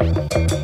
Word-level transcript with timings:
thank 0.00 0.52
you 0.52 0.59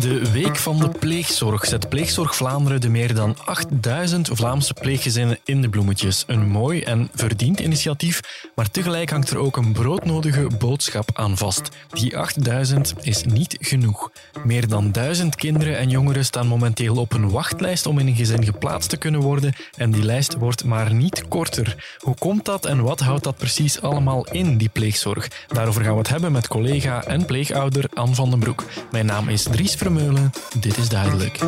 De 0.00 0.32
Week 0.32 0.56
van 0.56 0.78
de 0.78 0.88
Pleegzorg 0.88 1.64
zet 1.64 1.88
Pleegzorg 1.88 2.36
Vlaanderen 2.36 2.80
de 2.80 2.88
meer 2.88 3.14
dan 3.14 3.36
8000 3.44 4.28
Vlaamse 4.32 4.74
pleeggezinnen 4.74 5.38
in 5.44 5.62
de 5.62 5.68
bloemetjes. 5.68 6.24
Een 6.26 6.48
mooi 6.48 6.80
en 6.82 7.10
verdiend 7.14 7.60
initiatief, 7.60 8.20
maar 8.54 8.70
tegelijk 8.70 9.10
hangt 9.10 9.30
er 9.30 9.36
ook 9.36 9.56
een 9.56 9.72
broodnodige 9.72 10.46
boodschap 10.58 11.10
aan 11.12 11.36
vast. 11.36 11.68
Die 11.90 12.18
8000 12.18 12.94
is 13.00 13.24
niet 13.24 13.56
genoeg. 13.60 14.10
Meer 14.44 14.68
dan 14.68 14.92
1000 14.92 15.34
kinderen 15.34 15.78
en 15.78 15.90
jongeren 15.90 16.24
staan 16.24 16.46
momenteel 16.46 16.96
op 16.96 17.12
een 17.12 17.30
wachtlijst 17.30 17.86
om 17.86 17.98
in 17.98 18.06
een 18.06 18.16
gezin 18.16 18.44
geplaatst 18.44 18.90
te 18.90 18.96
kunnen 18.96 19.20
worden 19.20 19.54
en 19.76 19.90
die 19.90 20.04
lijst 20.04 20.34
wordt 20.34 20.64
maar 20.64 20.94
niet 20.94 21.28
korter. 21.28 21.96
Hoe 21.98 22.16
komt 22.18 22.44
dat 22.44 22.66
en 22.66 22.82
wat 22.82 23.00
houdt 23.00 23.24
dat 23.24 23.36
precies 23.36 23.80
allemaal 23.80 24.26
in, 24.26 24.56
die 24.56 24.68
pleegzorg? 24.68 25.28
Daarover 25.46 25.82
gaan 25.82 25.92
we 25.92 25.98
het 25.98 26.08
hebben 26.08 26.32
met 26.32 26.48
collega 26.48 27.04
en 27.04 27.24
pleegouder 27.24 27.84
Anne 27.94 28.14
van 28.14 28.30
den 28.30 28.38
Broek. 28.38 28.64
Mijn 28.90 29.06
naam 29.06 29.28
is 29.28 29.42
Dries 29.42 29.80
Vermeulen. 29.82 30.30
Dit 30.60 30.76
is 30.76 30.88
duidelijk. 30.88 31.38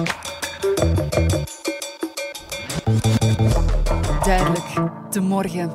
Duidelijk. 4.24 4.64
De 5.10 5.20
morgen. 5.20 5.72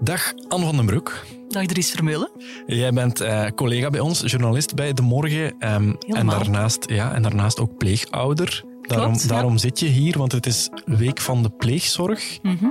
Dag 0.00 0.32
Anne 0.48 0.66
van 0.66 0.76
den 0.76 0.86
Broek. 0.86 1.24
Dag 1.48 1.66
Dries 1.66 1.90
Vermeulen. 1.90 2.30
Jij 2.66 2.92
bent 2.92 3.20
eh, 3.20 3.46
collega 3.54 3.90
bij 3.90 4.00
ons, 4.00 4.20
journalist 4.20 4.74
bij 4.74 4.92
De 4.92 5.02
Morgen. 5.02 5.54
ehm, 5.58 5.92
en, 6.06 6.26
daarnaast, 6.26 6.90
ja, 6.90 7.12
en 7.14 7.22
daarnaast 7.22 7.60
ook 7.60 7.76
pleegouder. 7.76 8.64
Daarom, 8.82 9.06
Klopt, 9.08 9.22
ja. 9.22 9.28
daarom 9.28 9.58
zit 9.58 9.80
je 9.80 9.86
hier, 9.86 10.18
want 10.18 10.32
het 10.32 10.46
is 10.46 10.70
Week 10.84 11.20
van 11.20 11.42
de 11.42 11.50
Pleegzorg. 11.50 12.38
Mhm. 12.42 12.66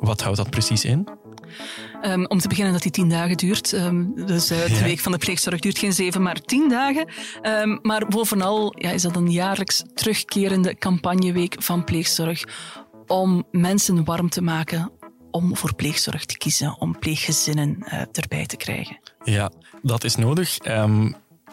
Wat 0.00 0.20
houdt 0.20 0.36
dat 0.36 0.50
precies 0.50 0.84
in? 0.84 1.08
Ehm, 2.02 2.24
om 2.24 2.38
te 2.38 2.48
beginnen 2.48 2.72
dat 2.72 2.82
die 2.82 2.90
tien 2.90 3.08
dagen 3.08 3.36
duurt. 3.36 3.72
Ehm, 3.72 4.04
dus 4.26 4.50
eh, 4.50 4.64
de 4.66 4.74
Ja. 4.74 4.82
week 4.82 5.00
van 5.00 5.12
de 5.12 5.18
pleegzorg 5.18 5.60
duurt 5.60 5.78
geen 5.78 5.92
zeven, 5.92 6.22
maar 6.22 6.40
tien 6.40 6.68
dagen. 6.68 7.08
Ehm, 7.42 7.78
maar 7.82 8.06
bovenal 8.08 8.74
ja, 8.78 8.90
is 8.90 9.02
dat 9.02 9.16
een 9.16 9.30
jaarlijks 9.30 9.82
terugkerende 9.94 10.74
campagneweek 10.78 11.56
van 11.58 11.84
pleegzorg 11.84 12.44
om 13.06 13.44
mensen 13.50 14.04
warm 14.04 14.28
te 14.28 14.42
maken 14.42 14.90
om 15.30 15.56
voor 15.56 15.74
pleegzorg 15.74 16.24
te 16.24 16.38
kiezen, 16.38 16.80
om 16.80 16.98
pleeggezinnen 16.98 17.76
eh, 17.80 18.00
erbij 18.12 18.46
te 18.46 18.56
krijgen. 18.56 19.00
Ja, 19.24 19.50
dat 19.82 20.04
is 20.04 20.16
nodig, 20.16 20.58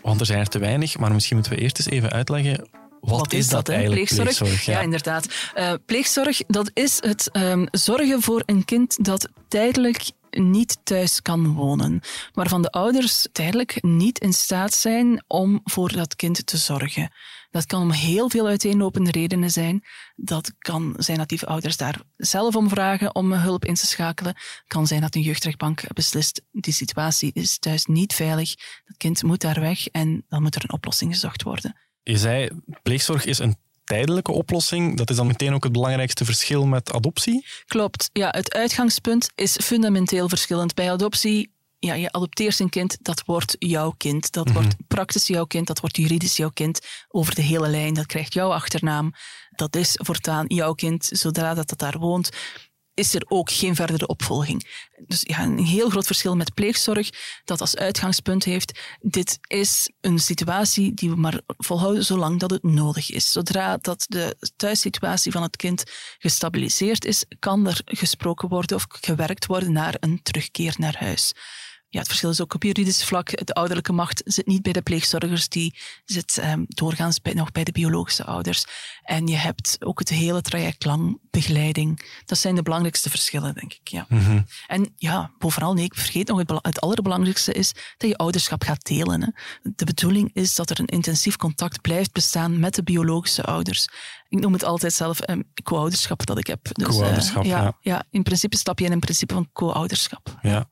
want 0.01 0.19
er 0.19 0.25
zijn 0.25 0.39
er 0.39 0.47
te 0.47 0.59
weinig. 0.59 0.97
Maar 0.97 1.11
misschien 1.13 1.35
moeten 1.37 1.55
we 1.55 1.61
eerst 1.61 1.77
eens 1.77 1.89
even 1.89 2.09
uitleggen. 2.11 2.69
Wat, 3.01 3.33
is 3.33 3.47
dat, 3.47 3.69
eigenlijk, 3.69 4.15
Pleegzorg? 4.15 4.65
ja. 4.65 4.73
Ja, 4.73 4.81
inderdaad. 4.81 5.27
Eh, 5.53 5.73
pleegzorg, 5.85 6.41
dat 6.47 6.71
is 6.73 6.97
het 7.03 7.29
ehm, 7.31 7.65
zorgen 7.71 8.21
voor 8.21 8.43
een 8.45 8.65
kind 8.65 9.05
dat 9.05 9.29
tijdelijk 9.47 10.11
niet 10.29 10.77
thuis 10.83 11.21
kan 11.21 11.53
wonen, 11.53 12.01
waarvan 12.33 12.61
de 12.61 12.71
ouders 12.71 13.27
tijdelijk 13.31 13.83
niet 13.83 14.19
in 14.19 14.33
staat 14.33 14.73
zijn 14.73 15.23
om 15.27 15.61
voor 15.63 15.91
dat 15.91 16.15
kind 16.15 16.45
te 16.45 16.57
zorgen. 16.57 17.11
Dat 17.49 17.65
kan 17.65 17.81
om 17.81 17.91
heel 17.91 18.29
veel 18.29 18.47
uiteenlopende 18.47 19.11
redenen 19.11 19.51
zijn. 19.51 19.83
Dat 20.15 20.53
kan 20.57 20.93
zijn 20.97 21.17
dat 21.17 21.29
die 21.29 21.45
ouders 21.45 21.77
daar 21.77 22.01
zelf 22.17 22.55
om 22.55 22.69
vragen 22.69 23.15
om 23.15 23.33
hulp 23.33 23.65
in 23.65 23.73
te 23.73 23.87
schakelen. 23.87 24.33
Het 24.35 24.63
kan 24.67 24.87
zijn 24.87 25.01
dat 25.01 25.15
een 25.15 25.21
jeugdrechtbank 25.21 25.93
beslist, 25.93 26.41
die 26.51 26.73
situatie 26.73 27.31
is 27.33 27.59
thuis 27.59 27.85
niet 27.85 28.13
veilig, 28.13 28.55
dat 28.85 28.97
kind 28.97 29.23
moet 29.23 29.41
daar 29.41 29.59
weg 29.59 29.87
en 29.87 30.25
dan 30.29 30.41
moet 30.41 30.55
er 30.55 30.63
een 30.63 30.73
oplossing 30.73 31.13
gezocht 31.13 31.43
worden. 31.43 31.75
Je 32.03 32.17
zei, 32.17 32.49
pleegzorg 32.83 33.25
is 33.25 33.39
een 33.39 33.55
tijdelijke 33.83 34.31
oplossing. 34.31 34.97
Dat 34.97 35.09
is 35.09 35.15
dan 35.15 35.27
meteen 35.27 35.53
ook 35.53 35.63
het 35.63 35.71
belangrijkste 35.71 36.25
verschil 36.25 36.65
met 36.65 36.93
adoptie. 36.93 37.45
Klopt. 37.65 38.09
Ja, 38.13 38.29
het 38.29 38.53
uitgangspunt 38.53 39.31
is 39.35 39.57
fundamenteel 39.63 40.29
verschillend. 40.29 40.73
Bij 40.73 40.91
adoptie, 40.91 41.51
ja, 41.79 41.93
je 41.93 42.11
adopteert 42.11 42.59
een 42.59 42.69
kind, 42.69 42.97
dat 43.01 43.23
wordt 43.25 43.55
jouw 43.59 43.93
kind. 43.97 44.31
Dat 44.31 44.51
wordt 44.51 44.75
praktisch 44.87 45.27
jouw 45.27 45.45
kind, 45.45 45.67
dat 45.67 45.79
wordt 45.79 45.97
juridisch 45.97 46.37
jouw 46.37 46.49
kind 46.49 46.79
over 47.07 47.35
de 47.35 47.41
hele 47.41 47.69
lijn. 47.69 47.93
Dat 47.93 48.05
krijgt 48.05 48.33
jouw 48.33 48.51
achternaam. 48.51 49.13
Dat 49.49 49.75
is 49.75 49.99
voortaan 50.01 50.45
jouw 50.47 50.73
kind. 50.73 51.09
Zodra 51.11 51.53
dat, 51.53 51.69
dat 51.69 51.79
daar 51.79 51.99
woont, 51.99 52.29
is 52.93 53.13
er 53.13 53.25
ook 53.27 53.51
geen 53.51 53.75
verdere 53.75 54.07
opvolging. 54.07 54.89
Dus 55.07 55.21
ja, 55.21 55.43
een 55.43 55.65
heel 55.65 55.89
groot 55.89 56.05
verschil 56.05 56.35
met 56.35 56.53
pleegzorg, 56.53 57.09
dat 57.43 57.61
als 57.61 57.75
uitgangspunt 57.75 58.43
heeft, 58.43 58.79
dit 58.99 59.37
is 59.47 59.91
een 60.01 60.19
situatie 60.19 60.93
die 60.93 61.09
we 61.09 61.15
maar 61.15 61.41
volhouden 61.45 62.05
zolang 62.05 62.39
dat 62.39 62.51
het 62.51 62.63
nodig 62.63 63.11
is. 63.11 63.31
Zodra 63.31 63.77
dat 63.77 64.05
de 64.07 64.35
thuissituatie 64.55 65.31
van 65.31 65.41
het 65.41 65.55
kind 65.55 65.83
gestabiliseerd 66.19 67.05
is, 67.05 67.25
kan 67.39 67.67
er 67.67 67.81
gesproken 67.85 68.49
worden 68.49 68.77
of 68.77 68.85
gewerkt 68.89 69.45
worden 69.45 69.71
naar 69.71 69.95
een 69.99 70.19
terugkeer 70.23 70.75
naar 70.77 70.95
huis. 70.99 71.33
Ja, 71.91 71.99
het 71.99 72.07
verschil 72.07 72.29
is 72.29 72.41
ook 72.41 72.53
op 72.53 72.63
juridisch 72.63 73.03
vlak. 73.03 73.45
De 73.45 73.53
ouderlijke 73.53 73.91
macht 73.91 74.21
zit 74.25 74.47
niet 74.47 74.61
bij 74.61 74.73
de 74.73 74.81
pleegzorgers, 74.81 75.49
die 75.49 75.75
zit 76.05 76.37
ehm, 76.37 76.63
doorgaans 76.67 77.21
bij, 77.21 77.33
nog 77.33 77.51
bij 77.51 77.63
de 77.63 77.71
biologische 77.71 78.25
ouders. 78.25 78.65
En 79.03 79.27
je 79.27 79.35
hebt 79.35 79.77
ook 79.79 79.99
het 79.99 80.09
hele 80.09 80.41
traject 80.41 80.85
lang 80.85 81.19
begeleiding. 81.31 82.21
Dat 82.25 82.37
zijn 82.37 82.55
de 82.55 82.61
belangrijkste 82.61 83.09
verschillen, 83.09 83.53
denk 83.53 83.73
ik. 83.73 83.87
Ja. 83.87 84.07
En 84.67 84.93
ja, 84.95 85.31
bovenal, 85.37 85.73
nee, 85.73 85.85
ik 85.85 85.95
vergeet 85.95 86.27
nog, 86.27 86.37
het, 86.37 86.59
het 86.61 86.81
allerbelangrijkste 86.81 87.53
is 87.53 87.73
dat 87.97 88.09
je 88.09 88.17
ouderschap 88.17 88.63
gaat 88.63 88.85
delen. 88.85 89.21
Hè. 89.21 89.27
De 89.75 89.85
bedoeling 89.85 90.29
is 90.33 90.55
dat 90.55 90.69
er 90.69 90.79
een 90.79 90.85
intensief 90.85 91.35
contact 91.35 91.81
blijft 91.81 92.11
bestaan 92.11 92.59
met 92.59 92.75
de 92.75 92.83
biologische 92.83 93.43
ouders. 93.43 93.87
Ik 94.29 94.39
noem 94.39 94.53
het 94.53 94.63
altijd 94.63 94.93
zelf 94.93 95.19
een 95.21 95.51
co-ouderschap 95.63 96.25
dat 96.25 96.37
ik 96.37 96.47
heb. 96.47 96.59
Dus, 96.71 96.87
eh, 96.87 96.93
Co-ouderschap, 96.93 97.43
ja. 97.43 97.61
ja. 97.61 97.77
ja, 97.81 98.03
in 98.09 98.23
principe 98.23 98.57
stap 98.57 98.79
je 98.79 98.85
in 98.85 98.91
een 98.91 98.99
principe 98.99 99.33
van 99.33 99.49
co-ouderschap. 99.53 100.37
Ja. 100.41 100.69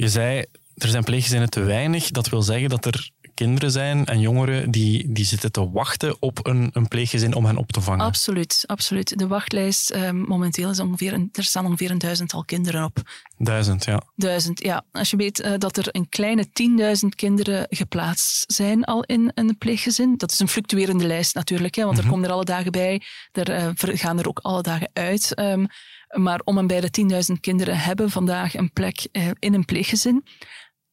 Je 0.00 0.08
zei, 0.08 0.44
er 0.74 0.88
zijn 0.88 1.04
pleeggezinnen 1.04 1.50
te 1.50 1.60
weinig. 1.60 2.10
Dat 2.10 2.28
wil 2.28 2.42
zeggen 2.42 2.68
dat 2.68 2.84
er 2.84 3.10
kinderen 3.34 3.70
zijn 3.70 4.06
en 4.06 4.20
jongeren 4.20 4.70
die, 4.70 5.12
die 5.12 5.24
zitten 5.24 5.52
te 5.52 5.70
wachten 5.70 6.16
op 6.20 6.46
een, 6.46 6.70
een 6.72 6.88
pleeggezin 6.88 7.34
om 7.34 7.44
hen 7.44 7.56
op 7.56 7.72
te 7.72 7.80
vangen. 7.80 8.04
Absoluut, 8.04 8.64
absoluut. 8.66 9.18
De 9.18 9.26
wachtlijst 9.26 9.90
eh, 9.90 10.10
momenteel 10.10 10.70
is 10.70 10.80
ongeveer, 10.80 11.12
een, 11.12 11.28
er 11.32 11.44
staan 11.44 11.66
ongeveer 11.66 11.90
een 11.90 11.98
duizendtal 11.98 12.44
kinderen 12.44 12.84
op. 12.84 13.02
Duizend, 13.38 13.84
ja. 13.84 14.02
Duizend, 14.16 14.62
ja. 14.62 14.84
Als 14.92 15.10
je 15.10 15.16
weet 15.16 15.40
eh, 15.40 15.52
dat 15.58 15.76
er 15.76 15.88
een 15.90 16.08
kleine 16.08 16.46
10.000 17.02 17.08
kinderen 17.16 17.66
geplaatst 17.68 18.52
zijn 18.52 18.84
al 18.84 19.02
in 19.04 19.30
een 19.34 19.58
pleeggezin. 19.58 20.14
Dat 20.16 20.32
is 20.32 20.38
een 20.38 20.48
fluctuerende 20.48 21.06
lijst 21.06 21.34
natuurlijk, 21.34 21.74
hè, 21.74 21.84
want 21.84 21.98
er 21.98 22.06
komen 22.06 22.24
er 22.24 22.34
alle 22.34 22.44
dagen 22.44 22.72
bij. 22.72 23.02
Er 23.32 23.50
eh, 23.50 23.68
gaan 23.74 24.18
er 24.18 24.28
ook 24.28 24.38
alle 24.38 24.62
dagen 24.62 24.90
uit. 24.92 25.34
Ehm, 25.34 25.64
maar 26.10 26.40
om 26.44 26.58
en 26.58 26.66
bij 26.66 26.80
de 26.80 26.90
10.000 27.34 27.40
kinderen 27.40 27.78
hebben 27.78 28.10
vandaag 28.10 28.54
een 28.54 28.72
plek 28.72 29.08
eh, 29.12 29.28
in 29.38 29.54
een 29.54 29.64
pleeggezin. 29.64 30.24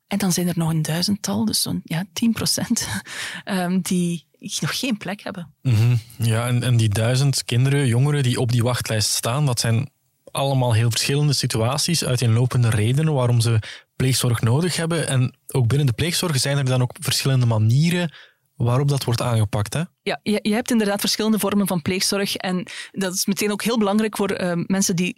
En 0.08 0.18
dan 0.18 0.32
zijn 0.32 0.48
er 0.48 0.58
nog 0.58 0.70
een 0.70 0.82
duizendtal, 0.82 1.46
dus 1.46 1.62
zo'n 1.62 1.82
ja, 1.84 2.06
10 2.14 2.34
procent, 2.34 2.88
ehm, 3.44 3.80
die 3.82 4.26
nog 4.40 4.80
geen 4.80 4.98
plek 4.98 5.22
hebben. 5.22 5.54
Mhm. 5.62 5.96
Ja, 6.18 6.48
en, 6.48 6.64
en 6.64 6.78
die 6.78 6.90
duizend 6.90 7.46
kinderen, 7.46 7.88
jongeren 7.88 8.24
die 8.24 8.40
op 8.40 8.52
die 8.52 8.64
wachtlijst 8.64 9.10
staan, 9.10 9.46
dat 9.46 9.60
zijn 9.60 9.90
allemaal 10.32 10.74
heel 10.74 10.90
verschillende 10.90 11.34
situaties, 11.34 12.06
uiteenlopende 12.06 12.70
redenen 12.70 13.14
waarom 13.14 13.40
ze 13.40 13.60
pleegzorg 13.96 14.42
nodig 14.42 14.76
hebben. 14.76 15.08
En 15.08 15.36
ook 15.48 15.68
binnen 15.68 15.88
de 15.88 15.94
pleegzorg 15.94 16.40
zijn 16.40 16.58
er 16.58 16.66
dan 16.66 16.82
ook 16.82 16.96
verschillende 17.00 17.46
manieren 17.46 18.14
waarop 18.58 18.88
dat 18.88 19.04
wordt 19.04 19.22
aangepakt. 19.22 19.74
Hè? 19.74 19.82
Ja, 20.02 20.20
je, 20.24 20.40
je 20.42 20.54
hebt 20.54 20.72
inderdaad 20.72 21.00
verschillende 21.00 21.40
vormen 21.40 21.68
van 21.68 21.82
pleegzorg. 21.82 22.36
En 22.36 22.68
dat 22.92 23.14
is 23.14 23.26
meteen 23.26 23.52
ook 23.52 23.64
heel 23.64 23.78
belangrijk 23.78 24.16
voor 24.16 24.30
eh, 24.30 24.52
mensen 24.66 24.96
die 24.96 25.18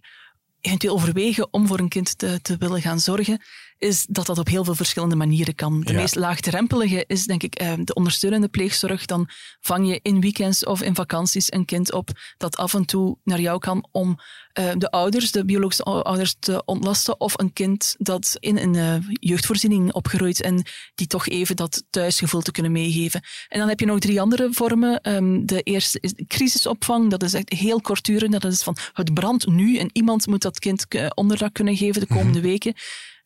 eventueel 0.62 0.94
overwegen 0.94 1.54
om 1.54 1.68
voor 1.68 1.80
een 1.80 1.90
kind 1.90 2.18
te, 2.18 2.42
te 2.42 2.58
willen 2.58 2.82
gaan 2.82 3.00
zorgen, 3.00 3.42
is 3.80 4.06
dat 4.10 4.26
dat 4.26 4.38
op 4.38 4.48
heel 4.48 4.64
veel 4.64 4.76
verschillende 4.76 5.16
manieren 5.16 5.56
kan. 5.56 5.82
De 5.82 5.94
Ja. 5.94 6.00
meest 6.00 6.16
laagdrempelige 6.16 7.04
is 7.08 7.26
denk 7.26 7.44
ik 7.44 7.56
eh, 7.56 7.74
de 7.84 7.94
ondersteunende 7.94 8.48
pleegzorg. 8.48 9.06
Dan 9.06 9.30
vang 9.60 9.88
je 9.88 10.00
in 10.02 10.22
weekends 10.22 10.66
of 10.66 10.82
in 10.82 10.96
vakanties 10.96 11.52
een 11.54 11.66
kind 11.66 11.94
op 11.94 12.10
dat 12.38 12.58
af 12.58 12.74
en 12.74 12.86
toe 12.86 13.18
naar 13.24 13.40
jou 13.42 13.60
kan 13.60 13.88
om 13.92 14.18
eh, 14.54 14.72
de 14.78 14.92
ouders, 14.92 15.32
de 15.32 15.46
biologische 15.46 15.84
ou- 15.84 16.02
ouders, 16.02 16.36
te 16.40 16.62
ontlasten. 16.66 17.20
Of 17.20 17.40
een 17.40 17.54
kind 17.54 17.96
dat 17.98 18.36
in 18.40 18.58
een 18.58 18.76
eh, 18.76 18.96
jeugdvoorziening 19.14 19.94
opgroeit 19.94 20.42
en 20.42 20.64
die 20.96 21.08
toch 21.08 21.28
even 21.28 21.56
dat 21.56 21.84
thuisgevoel 21.90 22.42
te 22.42 22.52
kunnen 22.52 22.72
meegeven. 22.72 23.22
En 23.48 23.60
dan 23.60 23.68
heb 23.70 23.80
je 23.80 23.86
nog 23.86 24.00
drie 24.00 24.22
andere 24.22 24.48
vormen. 24.52 25.02
Ehm, 25.02 25.46
de 25.46 25.62
eerste 25.62 25.98
is 26.02 26.14
crisisopvang. 26.28 27.10
Dat 27.10 27.24
is 27.24 27.34
echt 27.34 27.50
heel 27.54 27.82
kortdurend. 27.82 28.32
Dat 28.42 28.44
is 28.52 28.64
van 28.64 28.78
het 28.94 29.14
brandt 29.14 29.48
nu 29.48 29.78
en 29.78 29.90
iemand 29.94 30.28
moet 30.28 30.42
dat 30.42 30.60
kind 30.60 30.86
onderdak 31.16 31.54
kunnen 31.54 31.78
geven 31.78 32.02
de 32.02 32.08
komende 32.08 32.42
weken. 32.42 32.74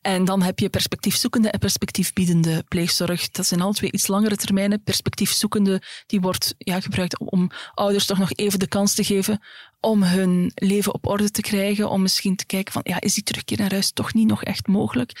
En 0.04 0.24
dan 0.24 0.42
heb 0.42 0.58
je 0.58 0.68
perspectiefzoekende 0.68 1.50
en 1.50 1.58
perspectiefbiedende 1.58 2.64
pleegzorg. 2.68 3.30
Dat 3.30 3.46
zijn 3.46 3.60
alle 3.60 3.72
twee 3.72 3.92
iets 3.92 4.06
langere 4.06 4.36
termijnen. 4.36 4.82
Perspectiefzoekende 4.82 5.82
die 6.06 6.20
wordt 6.20 6.54
ja, 6.58 6.80
gebruikt 6.80 7.18
om, 7.18 7.28
om 7.28 7.50
ouders 7.74 8.06
toch 8.06 8.18
nog 8.18 8.32
even 8.32 8.58
de 8.58 8.68
kans 8.68 8.94
te 8.94 9.04
geven 9.04 9.40
om 9.80 10.02
hun 10.02 10.52
leven 10.54 10.94
op 10.94 11.06
orde 11.06 11.30
te 11.30 11.40
krijgen. 11.40 11.90
Om 11.90 12.02
misschien 12.02 12.36
te 12.36 12.46
kijken 12.46 12.72
van, 12.72 12.82
ja, 12.84 13.00
is 13.00 13.14
die 13.14 13.22
terugkeer 13.22 13.58
naar 13.58 13.70
huis 13.70 13.92
toch 13.92 14.14
niet 14.14 14.26
nog 14.26 14.42
echt 14.42 14.66
mogelijk? 14.66 15.12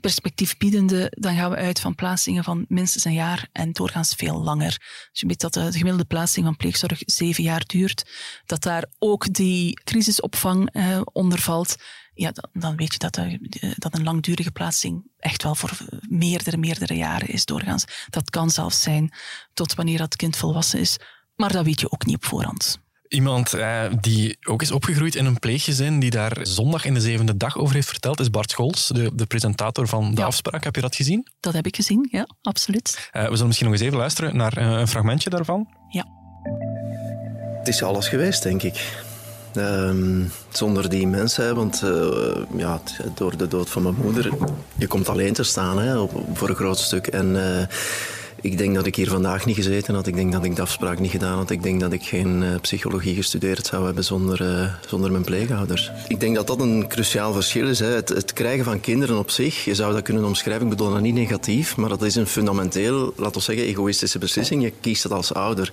Perspectiefbiedende, 0.00 1.12
dan 1.18 1.36
gaan 1.36 1.50
we 1.50 1.56
uit 1.56 1.80
van 1.80 1.94
plaatsingen 1.94 2.44
van 2.44 2.64
minstens 2.68 3.04
een 3.04 3.12
jaar 3.12 3.48
en 3.52 3.72
doorgaans 3.72 4.14
veel 4.14 4.42
langer. 4.42 4.78
Dus 5.10 5.20
je 5.20 5.26
weet 5.26 5.40
dat 5.40 5.54
de 5.54 5.72
gemiddelde 5.72 6.04
plaatsing 6.04 6.44
van 6.44 6.56
pleegzorg 6.56 7.02
zeven 7.04 7.42
jaar 7.42 7.64
duurt. 7.66 8.10
Dat 8.46 8.62
daar 8.62 8.84
ook 8.98 9.32
die 9.32 9.80
crisisopvang 9.84 10.70
eh, 10.72 11.00
onder 11.12 11.38
valt. 11.38 11.76
Ja, 12.20 12.30
dan, 12.32 12.62
dan 12.62 12.76
weet 12.76 12.92
je 12.92 12.98
dat, 12.98 13.16
eh, 13.16 13.34
dat 13.74 13.94
een 13.94 14.04
langdurige 14.04 14.50
plaatsing 14.50 15.02
echt 15.18 15.42
wel 15.42 15.54
voor 15.54 15.78
meerdere, 16.08 16.56
meerdere 16.56 16.94
jaren 16.94 17.28
is 17.28 17.44
doorgaans. 17.44 17.84
Dat 18.10 18.30
kan 18.30 18.50
zelfs 18.50 18.82
zijn 18.82 19.12
tot 19.54 19.74
wanneer 19.74 19.98
dat 19.98 20.16
kind 20.16 20.36
volwassen 20.36 20.80
is, 20.80 20.98
maar 21.36 21.52
dat 21.52 21.64
weet 21.64 21.80
je 21.80 21.92
ook 21.92 22.06
niet 22.06 22.16
op 22.16 22.24
voorhand. 22.24 22.78
Iemand 23.08 23.52
eh, 23.54 23.84
die 24.00 24.36
ook 24.40 24.62
is 24.62 24.70
opgegroeid 24.70 25.14
in 25.14 25.24
een 25.24 25.38
pleeggezin, 25.38 26.00
die 26.00 26.10
daar 26.10 26.38
zondag 26.42 26.84
in 26.84 26.94
de 26.94 27.00
zevende 27.00 27.36
dag 27.36 27.56
over 27.56 27.74
heeft 27.74 27.88
verteld, 27.88 28.20
is 28.20 28.30
Bart 28.30 28.50
Scholz, 28.50 28.88
de, 28.88 29.10
de 29.14 29.26
presentator 29.26 29.88
van 29.88 30.14
De 30.14 30.24
Afspraak. 30.24 30.64
Heb 30.64 30.74
je 30.74 30.80
dat 30.80 30.96
gezien? 30.96 31.26
Dat 31.40 31.52
heb 31.52 31.66
ik 31.66 31.76
gezien, 31.76 32.08
ja, 32.10 32.26
absoluut. 32.42 33.10
Uh, 33.12 33.22
we 33.22 33.30
zullen 33.30 33.46
misschien 33.46 33.66
nog 33.66 33.76
eens 33.76 33.86
even 33.86 33.98
luisteren 33.98 34.36
naar 34.36 34.58
uh, 34.58 34.64
een 34.64 34.88
fragmentje 34.88 35.30
daarvan. 35.30 35.68
Ja. 35.88 36.06
Het 37.58 37.68
is 37.68 37.82
alles 37.82 38.08
geweest, 38.08 38.42
denk 38.42 38.62
ik. 38.62 39.08
Um, 39.56 40.30
zonder 40.48 40.88
die 40.88 41.06
mensen, 41.06 41.54
want 41.54 41.82
uh, 41.84 42.36
ja, 42.56 42.80
door 43.14 43.36
de 43.36 43.48
dood 43.48 43.70
van 43.70 43.82
mijn 43.82 43.94
moeder, 44.02 44.30
je 44.76 44.86
komt 44.86 45.08
alleen 45.08 45.32
te 45.32 45.42
staan 45.42 45.78
hè, 45.78 46.06
voor 46.34 46.48
een 46.48 46.54
groot 46.54 46.78
stuk. 46.78 47.06
En 47.06 47.34
uh, 47.34 47.62
ik 48.40 48.58
denk 48.58 48.74
dat 48.74 48.86
ik 48.86 48.94
hier 48.94 49.08
vandaag 49.08 49.46
niet 49.46 49.56
gezeten 49.56 49.94
had. 49.94 50.06
Ik 50.06 50.14
denk 50.14 50.32
dat 50.32 50.44
ik 50.44 50.56
de 50.56 50.62
afspraak 50.62 50.98
niet 50.98 51.10
gedaan 51.10 51.36
had. 51.36 51.50
Ik 51.50 51.62
denk 51.62 51.80
dat 51.80 51.92
ik 51.92 52.02
geen 52.02 52.42
uh, 52.42 52.48
psychologie 52.60 53.14
gestudeerd 53.14 53.66
zou 53.66 53.84
hebben 53.84 54.04
zonder, 54.04 54.70
zonder 54.86 55.10
mijn 55.10 55.24
pleegouders. 55.24 55.90
Ik 56.08 56.20
denk 56.20 56.34
dat 56.34 56.46
dat 56.46 56.60
een 56.60 56.88
cruciaal 56.88 57.32
verschil 57.32 57.68
is. 57.68 57.78
Hè. 57.78 57.86
Het, 57.86 58.08
het, 58.08 58.32
krijgen 58.32 58.64
van 58.64 58.80
kinderen 58.80 59.18
op 59.18 59.30
zich, 59.30 59.64
je 59.64 59.74
zou 59.74 59.92
dat 59.92 60.02
kunnen 60.02 60.24
omschrijven, 60.24 60.64
ik 60.64 60.70
bedoel 60.70 60.90
dat 60.90 61.00
niet 61.00 61.14
negatief, 61.14 61.76
maar 61.76 61.88
dat 61.88 62.02
is 62.02 62.14
een 62.14 62.26
fundamenteel, 62.26 63.12
laten 63.16 63.36
we 63.36 63.40
zeggen, 63.40 63.64
egoïstische 63.64 64.18
beslissing. 64.18 64.62
Je 64.62 64.72
kiest 64.80 65.02
het 65.02 65.12
als 65.12 65.34
ouder. 65.34 65.70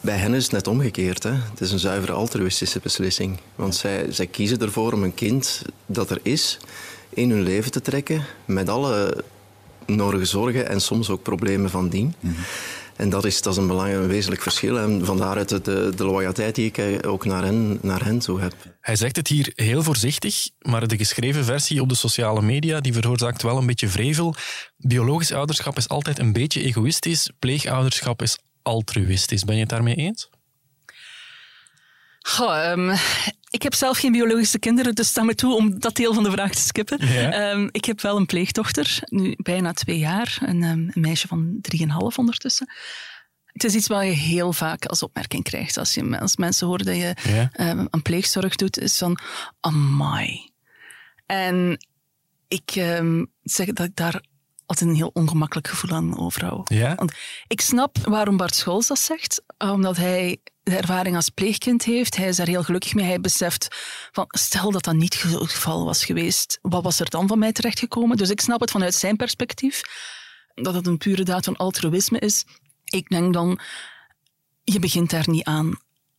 Bij 0.00 0.16
hen 0.16 0.34
is 0.34 0.42
het 0.42 0.52
net 0.52 0.66
omgekeerd. 0.66 1.22
Hè. 1.22 1.32
Het 1.32 1.60
is 1.60 1.72
een 1.72 1.78
zuivere 1.78 2.12
altruïstische 2.12 2.80
beslissing. 2.82 3.40
Want 3.54 3.74
zij, 3.74 4.06
zij 4.12 4.26
kiezen 4.26 4.60
ervoor 4.60 4.92
om 4.92 5.02
een 5.02 5.14
kind 5.14 5.62
dat 5.86 6.10
er 6.10 6.18
is 6.22 6.58
in 7.08 7.30
hun 7.30 7.42
leven 7.42 7.70
te 7.70 7.80
trekken. 7.80 8.24
Met 8.44 8.68
alle 8.68 9.24
nodige 9.86 10.24
zorgen 10.24 10.68
en 10.68 10.80
soms 10.80 11.10
ook 11.10 11.22
problemen 11.22 11.70
van 11.70 11.88
dien. 11.88 12.14
Mm 12.20 12.30
-hmm. 12.34 12.44
En 12.96 13.10
dat 13.10 13.24
is, 13.24 13.42
dat 13.42 13.52
is 13.52 13.58
een 13.58 13.66
belangrijk, 13.66 14.02
een 14.02 14.08
wezenlijk 14.08 14.42
verschil. 14.42 14.78
En 14.78 15.04
vandaar 15.04 15.46
de, 15.46 15.60
de, 15.60 15.92
de 15.96 16.04
loyaliteit 16.04 16.54
die 16.54 16.72
ik 16.72 17.06
ook 17.06 17.24
naar 17.24 17.44
hen, 17.44 17.78
naar 17.82 18.04
hen 18.04 18.18
toe 18.18 18.40
heb. 18.40 18.54
Hij 18.80 18.96
zegt 18.96 19.16
het 19.16 19.28
hier 19.28 19.52
heel 19.54 19.82
voorzichtig, 19.82 20.48
maar 20.58 20.88
de 20.88 20.96
geschreven 20.96 21.44
versie 21.44 21.80
op 21.80 21.88
de 21.88 21.94
sociale 21.94 22.42
media 22.42 22.80
die 22.80 22.92
veroorzaakt 22.92 23.42
wel 23.42 23.58
een 23.58 23.66
beetje 23.66 23.88
vrevel. 23.88 24.34
Biologisch 24.76 25.32
ouderschap 25.32 25.76
is 25.76 25.88
altijd 25.88 26.18
een 26.18 26.32
beetje 26.32 26.62
egoïstisch. 26.62 27.30
Pleegouderschap 27.38 28.22
is 28.22 28.38
altruïstisch. 28.62 29.44
Ben 29.44 29.54
je 29.54 29.60
het 29.60 29.70
daarmee 29.70 29.94
eens? 29.94 30.30
Goh, 32.18 32.70
um, 32.70 32.90
ik 33.50 33.62
heb 33.62 33.74
zelf 33.74 33.98
geen 33.98 34.12
biologische 34.12 34.58
kinderen, 34.58 34.94
dus 34.94 35.08
sta 35.08 35.22
me 35.22 35.34
toe 35.34 35.54
om 35.54 35.80
dat 35.80 35.96
deel 35.96 36.14
van 36.14 36.22
de 36.22 36.30
vraag 36.30 36.52
te 36.52 36.60
skippen. 36.60 37.06
Ja. 37.06 37.50
Um, 37.50 37.68
ik 37.72 37.84
heb 37.84 38.00
wel 38.00 38.16
een 38.16 38.26
pleegdochter, 38.26 38.98
nu 39.04 39.34
bijna 39.36 39.72
twee 39.72 39.98
jaar, 39.98 40.38
een, 40.40 40.62
um, 40.62 40.90
een 40.94 41.00
meisje 41.00 41.26
van 41.26 41.58
drieënhalf 41.60 42.18
ondertussen. 42.18 42.72
Het 43.44 43.64
is 43.64 43.74
iets 43.74 43.86
wat 43.86 44.04
je 44.04 44.10
heel 44.10 44.52
vaak 44.52 44.84
als 44.84 45.02
opmerking 45.02 45.44
krijgt. 45.44 45.76
Als, 45.76 45.94
je, 45.94 46.18
als 46.18 46.36
mensen 46.36 46.66
horen 46.66 46.86
dat 46.86 46.96
je 46.96 47.16
ja. 47.22 47.50
een 47.90 48.02
pleegzorg 48.02 48.56
doet, 48.56 48.78
is 48.78 48.98
van, 48.98 49.18
amai. 49.60 50.50
En 51.26 51.86
ik 52.48 52.70
zeg 53.42 53.66
dat 53.66 53.86
ik 53.86 53.96
daar 53.96 54.22
altijd 54.72 54.90
een 54.90 54.96
heel 54.96 55.10
ongemakkelijk 55.12 55.68
gevoel 55.68 55.96
aan 55.96 56.18
overhoud. 56.18 56.68
Ja? 56.68 56.94
Want 56.94 57.12
ik 57.46 57.60
snap 57.60 57.96
waarom 57.98 58.36
Bart 58.36 58.54
Scholz 58.54 58.88
dat 58.88 58.98
zegt, 58.98 59.42
omdat 59.58 59.96
hij 59.96 60.40
de 60.62 60.76
ervaring 60.76 61.16
als 61.16 61.28
pleegkind 61.28 61.84
heeft. 61.84 62.16
Hij 62.16 62.28
is 62.28 62.36
daar 62.36 62.46
heel 62.46 62.62
gelukkig 62.62 62.94
mee. 62.94 63.06
Hij 63.06 63.20
beseft 63.20 63.68
van, 64.12 64.24
stel 64.28 64.70
dat 64.70 64.84
dat 64.84 64.94
niet 64.94 65.22
het 65.22 65.50
geval 65.50 65.84
was 65.84 66.04
geweest, 66.04 66.58
wat 66.62 66.82
was 66.82 67.00
er 67.00 67.10
dan 67.10 67.28
van 67.28 67.38
mij 67.38 67.52
terechtgekomen? 67.52 68.16
Dus 68.16 68.30
ik 68.30 68.40
snap 68.40 68.60
het 68.60 68.70
vanuit 68.70 68.94
zijn 68.94 69.16
perspectief, 69.16 69.82
dat 70.54 70.74
het 70.74 70.86
een 70.86 70.98
pure 70.98 71.22
daad 71.22 71.44
van 71.44 71.56
altruïsme 71.56 72.18
is. 72.18 72.44
Ik 72.84 73.08
denk 73.08 73.32
dan, 73.32 73.58
je 74.64 74.78
begint 74.78 75.10
daar 75.10 75.28
niet 75.28 75.44
aan 75.44 75.78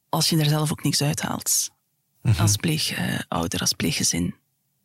als 0.10 0.30
je 0.30 0.38
er 0.38 0.50
zelf 0.50 0.72
ook 0.72 0.84
niks 0.84 1.02
uithaalt. 1.02 1.70
Mm 2.22 2.32
-hmm. 2.32 2.42
Als 2.42 2.56
pleegouder, 2.56 3.60
als 3.60 3.74
pleeggezin 3.74 4.36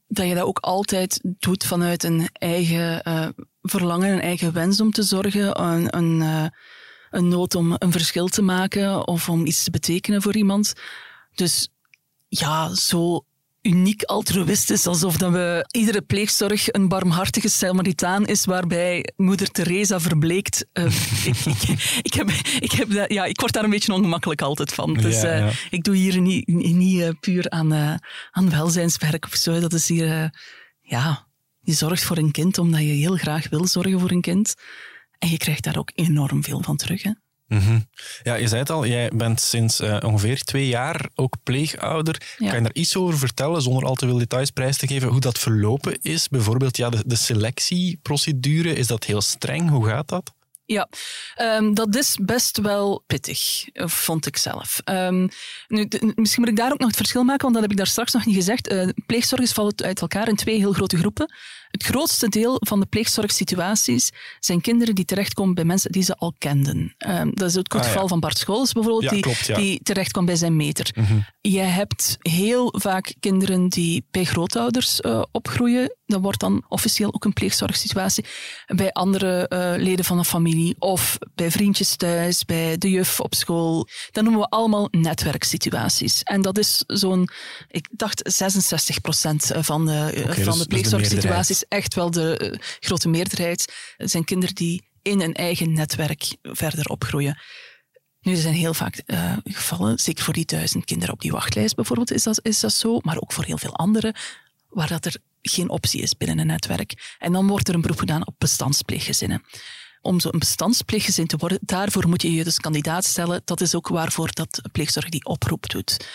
dat 0.08 0.26
je 0.26 0.34
dat 0.34 0.44
ook 0.44 0.58
altijd 0.58 1.20
doet 1.22 1.64
vanuit 1.64 2.02
een 2.02 2.28
eigen 2.32 3.08
uh, 3.08 3.28
verlangen, 3.62 4.12
een 4.12 4.20
eigen 4.20 4.52
wens 4.52 4.80
om 4.80 4.90
te 4.90 5.02
zorgen, 5.02 5.62
een, 5.62 5.96
een, 5.96 6.20
uh, 6.20 6.46
een 7.10 7.28
nood 7.28 7.54
om 7.54 7.74
een 7.78 7.92
verschil 7.92 8.28
te 8.28 8.42
maken 8.42 9.06
of 9.06 9.28
om 9.28 9.46
iets 9.46 9.64
te 9.64 9.70
betekenen 9.70 10.22
voor 10.22 10.36
iemand. 10.36 10.72
Dus 11.34 11.68
ja, 12.28 12.74
zo 12.74 13.24
uniek 13.62 14.02
altruïstisch, 14.02 14.86
alsof 14.86 15.16
dat 15.16 15.32
we 15.32 15.68
iedere 15.70 16.02
pleegzorg 16.02 16.72
een 16.72 16.88
barmhartige 16.88 17.48
Samaritaan 17.48 18.26
is, 18.26 18.44
waarbij 18.44 19.12
moeder 19.16 19.50
Teresa 19.50 20.00
verbleekt. 20.00 20.66
Uh, 20.72 20.84
ik, 21.24 21.36
ik, 21.44 22.00
ik, 22.02 22.14
heb, 22.14 22.30
ik, 22.60 22.72
heb 22.72 22.90
dat, 22.90 23.12
ja, 23.12 23.24
ik 23.24 23.40
word 23.40 23.52
daar 23.52 23.64
een 23.64 23.70
beetje 23.70 23.92
ongemakkelijk 23.92 24.42
altijd 24.42 24.74
van. 24.74 24.94
Dus 24.94 25.20
Ja, 25.20 25.34
ja. 25.34 25.50
ik 25.70 25.84
doe 25.84 25.96
hier 25.96 26.20
niet, 26.20 26.46
niet 26.46 27.00
uh, 27.00 27.08
puur 27.20 27.50
aan, 27.50 28.00
aan 28.30 28.50
welzijnswerk 28.50 29.24
of 29.24 29.34
zo. 29.34 29.60
Dat 29.60 29.72
is 29.72 29.88
hier, 29.88 30.34
ja, 30.80 31.28
je 31.60 31.72
zorgt 31.72 32.04
voor 32.04 32.16
een 32.16 32.30
kind 32.30 32.58
omdat 32.58 32.80
je 32.80 32.86
heel 32.86 33.16
graag 33.16 33.48
wil 33.48 33.66
zorgen 33.66 34.00
voor 34.00 34.10
een 34.10 34.20
kind. 34.20 34.54
En 35.18 35.28
je 35.28 35.36
krijgt 35.36 35.64
daar 35.64 35.78
ook 35.78 35.90
enorm 35.94 36.44
veel 36.44 36.62
van 36.62 36.76
terug. 36.76 37.02
Hè? 37.02 37.10
Mm 37.48 37.58
-hmm. 37.58 37.88
Ja, 38.22 38.34
je 38.34 38.48
zei 38.48 38.60
het 38.60 38.70
al, 38.70 38.86
jij 38.86 39.10
bent 39.14 39.40
sinds 39.40 39.80
uh, 39.80 39.98
ongeveer 40.04 40.42
twee 40.42 40.66
jaar 40.66 41.08
ook 41.14 41.36
pleegouder. 41.42 42.22
Ja. 42.38 42.46
Kan 42.48 42.56
je 42.56 42.62
daar 42.62 42.74
iets 42.74 42.96
over 42.96 43.18
vertellen, 43.18 43.62
zonder 43.62 43.84
al 43.84 43.94
te 43.94 44.06
veel 44.06 44.18
details 44.18 44.50
prijs 44.50 44.76
te 44.76 44.86
geven, 44.86 45.08
hoe 45.08 45.20
dat 45.20 45.38
verlopen 45.38 45.98
is? 46.02 46.28
Bijvoorbeeld 46.28 46.76
ja, 46.76 46.90
de, 46.90 47.02
de 47.06 47.16
selectieprocedure, 47.16 48.72
is 48.72 48.86
dat 48.86 49.04
heel 49.04 49.20
streng? 49.20 49.70
Hoe 49.70 49.86
gaat 49.86 50.08
dat? 50.08 50.32
Ja, 50.64 50.88
um, 51.40 51.74
dat 51.74 51.96
is 51.96 52.16
best 52.22 52.58
wel 52.58 53.02
pittig, 53.06 53.64
vond 53.74 54.26
ik 54.26 54.36
zelf. 54.36 54.80
Um, 54.84 55.28
nu, 55.68 55.88
de, 55.88 56.12
misschien 56.14 56.42
moet 56.42 56.50
ik 56.50 56.56
daar 56.56 56.72
ook 56.72 56.78
nog 56.78 56.88
het 56.88 56.96
verschil 56.96 57.24
maken, 57.24 57.42
want 57.42 57.52
dat 57.52 57.62
heb 57.62 57.72
ik 57.72 57.78
daar 57.78 57.86
straks 57.86 58.12
nog 58.12 58.26
niet 58.26 58.34
gezegd. 58.34 58.72
Uh, 58.72 58.88
pleegzorgers 59.06 59.52
vallen 59.52 59.72
uit 59.76 60.00
elkaar 60.00 60.28
in 60.28 60.36
twee 60.36 60.58
heel 60.58 60.72
grote 60.72 60.96
groepen. 60.96 61.34
Het 61.70 61.82
grootste 61.82 62.28
deel 62.28 62.56
van 62.60 62.80
de 62.80 62.86
pleegzorgsituaties 62.86 64.10
zijn 64.40 64.60
kinderen 64.60 64.94
die 64.94 65.04
terechtkomen 65.04 65.54
bij 65.54 65.64
mensen 65.64 65.92
die 65.92 66.02
ze 66.02 66.14
al 66.16 66.34
kenden. 66.38 66.94
Um, 67.08 67.30
dat 67.34 67.48
is 67.48 67.54
het 67.54 67.72
Ah, 67.74 67.80
ja. 67.80 67.86
geval 67.86 68.08
van 68.08 68.20
Bart 68.20 68.38
Scholz 68.38 68.72
bijvoorbeeld, 68.72 69.02
Ja, 69.04 69.10
die, 69.10 69.20
klopt, 69.20 69.46
ja. 69.46 69.56
die 69.56 69.80
terechtkwam 69.82 70.24
bij 70.26 70.36
zijn 70.36 70.56
meter. 70.56 70.90
Mhm. 70.94 71.18
Je 71.40 71.60
hebt 71.60 72.16
heel 72.18 72.74
vaak 72.78 73.14
kinderen 73.20 73.68
die 73.68 74.04
bij 74.10 74.24
grootouders 74.24 75.00
uh, 75.00 75.22
opgroeien. 75.30 75.96
Dat 76.06 76.20
wordt 76.20 76.40
dan 76.40 76.64
officieel 76.68 77.14
ook 77.14 77.24
een 77.24 77.32
pleegzorgsituatie. 77.32 78.24
Bij 78.66 78.92
andere 78.92 79.46
uh, 79.52 79.82
leden 79.84 80.04
van 80.04 80.18
een 80.18 80.24
familie 80.24 80.74
of 80.78 81.18
bij 81.34 81.50
vriendjes 81.50 81.96
thuis, 81.96 82.44
bij 82.44 82.78
de 82.78 82.90
juf 82.90 83.20
op 83.20 83.34
school. 83.34 83.88
Dat 84.10 84.22
noemen 84.24 84.42
we 84.42 84.48
allemaal 84.48 84.88
netwerksituaties. 84.90 86.22
En 86.22 86.42
dat 86.42 86.58
is 86.58 86.82
zo'n, 86.86 87.28
ik 87.68 87.88
dacht 87.90 88.20
66 88.32 89.00
procent 89.00 89.50
van 89.60 89.86
de, 89.86 90.10
Oké, 90.24 90.42
van 90.42 90.58
dus- 90.58 90.66
de 91.08 91.14
dus 91.46 91.57
echt 91.64 91.94
wel 91.94 92.10
de 92.10 92.50
uh, 92.52 92.58
grote 92.80 93.08
meerderheid. 93.08 93.74
Zijn 93.96 94.24
kinderen 94.24 94.54
die 94.54 94.88
in 95.02 95.20
een 95.20 95.34
eigen 95.34 95.72
netwerk 95.72 96.36
verder 96.42 96.86
opgroeien. 96.86 97.38
Nu, 98.20 98.32
er 98.32 98.40
zijn 98.40 98.54
heel 98.54 98.74
vaak 98.74 99.02
uh, 99.06 99.36
gevallen, 99.44 99.98
zeker 99.98 100.24
voor 100.24 100.34
die 100.34 100.44
duizend 100.44 100.84
kinderen 100.84 101.14
op 101.14 101.20
die 101.20 101.30
wachtlijst 101.30 101.74
bijvoorbeeld, 101.74 102.12
is 102.12 102.22
dat, 102.22 102.40
is 102.42 102.60
dat 102.60 102.72
zo, 102.72 102.98
maar 103.02 103.16
ook 103.20 103.32
voor 103.32 103.44
heel 103.44 103.58
veel 103.58 103.76
anderen, 103.76 104.14
waar 104.68 104.88
dat 104.88 105.04
er 105.04 105.16
geen 105.42 105.68
optie 105.68 106.00
is 106.00 106.16
binnen 106.16 106.38
een 106.38 106.46
netwerk. 106.46 107.16
En 107.18 107.32
dan 107.32 107.46
wordt 107.46 107.68
er 107.68 107.74
een 107.74 107.80
beroep 107.80 107.98
gedaan 107.98 108.26
op 108.26 108.34
bestandspleeggezinnen. 108.38 109.42
Om 110.00 110.20
zo'n 110.20 110.38
bestandspleeggezin 110.38 111.26
te 111.26 111.36
worden, 111.36 111.58
daarvoor 111.60 112.08
moet 112.08 112.22
je 112.22 112.32
je 112.32 112.44
dus 112.44 112.58
kandidaat 112.58 113.04
stellen. 113.04 113.42
Dat 113.44 113.60
is 113.60 113.74
ook 113.74 113.88
waarvoor 113.88 114.32
dat 114.32 114.60
pleegzorg 114.72 115.08
die 115.08 115.24
oproep 115.24 115.70
doet. 115.70 116.06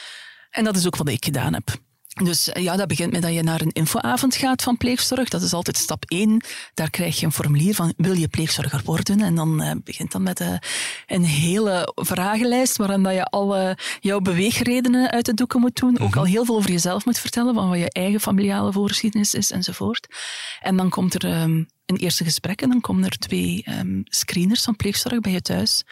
En 0.49 0.63
dat 0.63 0.75
is 0.75 0.85
ook 0.85 0.95
wat 0.95 1.09
ik 1.09 1.25
gedaan 1.25 1.53
heb. 1.53 1.77
Dus 2.13 2.49
ja, 2.53 2.75
dat 2.75 2.87
begint 2.87 3.11
met 3.11 3.21
dat 3.21 3.33
je 3.33 3.43
naar 3.43 3.61
een 3.61 3.71
infoavond 3.71 4.35
gaat 4.35 4.61
van 4.61 4.77
pleegzorg. 4.77 5.29
Dat 5.29 5.41
is 5.41 5.53
altijd 5.53 5.77
stap 5.77 6.03
één. 6.07 6.43
Daar 6.73 6.89
krijg 6.89 7.19
je 7.19 7.25
een 7.25 7.31
formulier 7.31 7.75
van 7.75 7.93
wil 7.97 8.13
je 8.13 8.27
pleegzorger 8.27 8.81
worden? 8.85 9.21
En 9.21 9.35
dan 9.35 9.61
uh, 9.61 9.71
begint 9.83 10.11
dan 10.11 10.23
met 10.23 10.39
uh, 10.39 10.53
een 11.07 11.23
hele 11.23 11.91
vragenlijst 11.95 12.77
waarin 12.77 13.03
dat 13.03 13.13
je 13.13 13.23
al 13.23 13.57
uh, 13.57 13.71
jouw 13.99 14.19
beweegredenen 14.19 15.11
uit 15.11 15.25
de 15.25 15.33
doeken 15.33 15.59
moet 15.59 15.75
doen. 15.75 15.99
Ook 15.99 16.15
al 16.15 16.25
heel 16.25 16.45
veel 16.45 16.55
over 16.55 16.71
jezelf 16.71 17.05
moet 17.05 17.19
vertellen, 17.19 17.53
van 17.53 17.69
wat 17.69 17.77
je 17.77 17.91
eigen 17.91 18.19
familiale 18.19 18.71
voorgeschiedenis 18.71 19.33
is 19.33 19.51
enzovoort. 19.51 20.07
En 20.59 20.77
dan 20.77 20.89
komt 20.89 21.23
er 21.23 21.41
um, 21.41 21.67
een 21.85 21.97
eerste 21.97 22.23
gesprek 22.23 22.61
en 22.61 22.69
dan 22.69 22.81
komen 22.81 23.03
er 23.03 23.17
twee 23.17 23.65
um, 23.69 24.01
screeners 24.03 24.63
van 24.63 24.75
pleegzorg 24.75 25.19
bij 25.19 25.31
je 25.31 25.41
thuis. 25.41 25.83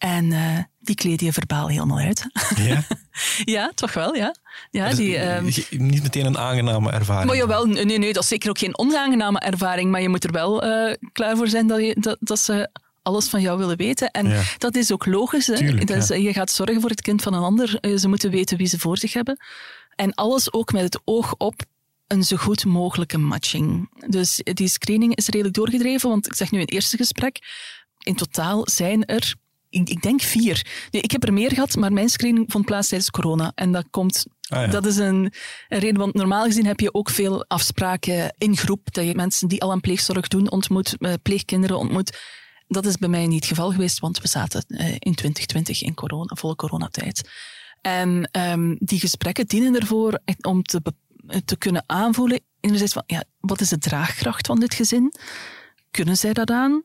En 0.00 0.24
uh, 0.30 0.58
die 0.78 0.94
kleden 0.94 1.26
je 1.26 1.32
verbaal 1.32 1.68
helemaal 1.68 1.98
uit. 1.98 2.26
Ja, 2.56 2.82
ja 3.54 3.72
toch 3.74 3.92
wel, 3.92 4.14
ja. 4.14 4.34
ja 4.70 4.88
dus 4.88 4.96
die, 4.96 5.34
um... 5.34 5.44
Niet 5.70 6.02
meteen 6.02 6.26
een 6.26 6.38
aangename 6.38 6.90
ervaring. 6.90 7.26
Maar 7.26 7.36
jawel, 7.36 7.66
nee, 7.66 7.98
nee, 7.98 8.12
dat 8.12 8.22
is 8.22 8.28
zeker 8.28 8.50
ook 8.50 8.58
geen 8.58 8.78
onaangename 8.78 9.38
ervaring, 9.38 9.90
maar 9.90 10.02
je 10.02 10.08
moet 10.08 10.24
er 10.24 10.32
wel 10.32 10.64
uh, 10.64 10.94
klaar 11.12 11.36
voor 11.36 11.48
zijn 11.48 11.66
dat, 11.66 11.80
je, 11.80 11.96
dat, 12.00 12.16
dat 12.20 12.38
ze 12.38 12.70
alles 13.02 13.28
van 13.28 13.40
jou 13.40 13.58
willen 13.58 13.76
weten. 13.76 14.10
En 14.10 14.28
ja. 14.28 14.42
dat 14.58 14.76
is 14.76 14.92
ook 14.92 15.06
logisch. 15.06 15.46
Hè? 15.46 15.56
Tuurlijk, 15.56 16.08
ja. 16.08 16.14
Je 16.14 16.32
gaat 16.32 16.50
zorgen 16.50 16.80
voor 16.80 16.90
het 16.90 17.00
kind 17.00 17.22
van 17.22 17.34
een 17.34 17.42
ander. 17.42 17.78
Ze 17.98 18.08
moeten 18.08 18.30
weten 18.30 18.56
wie 18.56 18.66
ze 18.66 18.78
voor 18.78 18.98
zich 18.98 19.12
hebben. 19.12 19.38
En 19.94 20.14
alles 20.14 20.52
ook 20.52 20.72
met 20.72 20.82
het 20.82 21.00
oog 21.04 21.34
op 21.36 21.62
een 22.06 22.24
zo 22.24 22.36
goed 22.36 22.64
mogelijke 22.64 23.18
matching. 23.18 23.90
Dus 24.06 24.40
die 24.42 24.68
screening 24.68 25.16
is 25.16 25.26
redelijk 25.26 25.54
doorgedreven, 25.54 26.08
want 26.08 26.26
ik 26.26 26.34
zeg 26.34 26.50
nu 26.50 26.58
in 26.58 26.64
het 26.64 26.74
eerste 26.74 26.96
gesprek, 26.96 27.38
in 27.98 28.14
totaal 28.14 28.68
zijn 28.70 29.04
er, 29.04 29.34
ik, 29.70 29.88
ik 29.88 30.02
denk 30.02 30.20
vier. 30.20 30.66
Nee, 30.90 31.02
ik 31.02 31.10
heb 31.10 31.24
er 31.24 31.32
meer 31.32 31.50
gehad, 31.50 31.76
maar 31.76 31.92
mijn 31.92 32.08
screening 32.08 32.52
vond 32.52 32.64
plaats 32.64 32.88
tijdens 32.88 33.10
corona. 33.10 33.52
En 33.54 33.72
dat 33.72 33.86
komt 33.90 34.26
Ah, 34.50 34.60
ja. 34.60 34.66
Dat 34.66 34.86
is 34.86 34.96
een, 34.96 35.32
een 35.68 35.78
reden, 35.78 35.98
want 35.98 36.14
normaal 36.14 36.44
gezien 36.44 36.66
heb 36.66 36.80
je 36.80 36.94
ook 36.94 37.10
veel 37.10 37.44
afspraken 37.48 38.34
in 38.38 38.56
groep, 38.56 38.94
dat 38.94 39.04
je 39.04 39.14
mensen 39.14 39.48
die 39.48 39.62
al 39.62 39.70
aan 39.70 39.80
pleegzorg 39.80 40.28
doen 40.28 40.50
ontmoet, 40.50 40.96
eh, 40.98 41.12
pleegkinderen 41.22 41.78
ontmoet. 41.78 42.18
Dat 42.68 42.86
is 42.86 42.96
bij 42.96 43.08
mij 43.08 43.26
niet 43.26 43.40
het 43.40 43.48
geval 43.48 43.70
geweest, 43.70 43.98
want 43.98 44.20
we 44.20 44.28
zaten 44.28 44.64
eh, 44.66 44.86
in 44.86 45.14
2020 45.14 45.82
in 45.82 45.94
corona, 45.94 46.34
volle 46.34 46.56
coronatijd. 46.56 47.30
En 47.80 48.28
ehm, 48.30 48.74
die 48.78 49.00
gesprekken 49.00 49.46
dienen 49.46 49.80
ervoor 49.80 50.18
om 50.40 50.62
te, 50.62 50.82
te 51.44 51.56
kunnen 51.56 51.84
aanvoelen, 51.86 52.40
enerzijds 52.60 52.92
van, 52.92 53.02
ja, 53.06 53.24
wat 53.40 53.60
is 53.60 53.68
de 53.68 53.78
draagkracht 53.78 54.46
van 54.46 54.60
dit 54.60 54.74
gezin? 54.74 55.12
Kunnen 55.90 56.16
zij 56.16 56.32
dat 56.32 56.50
aan? 56.50 56.82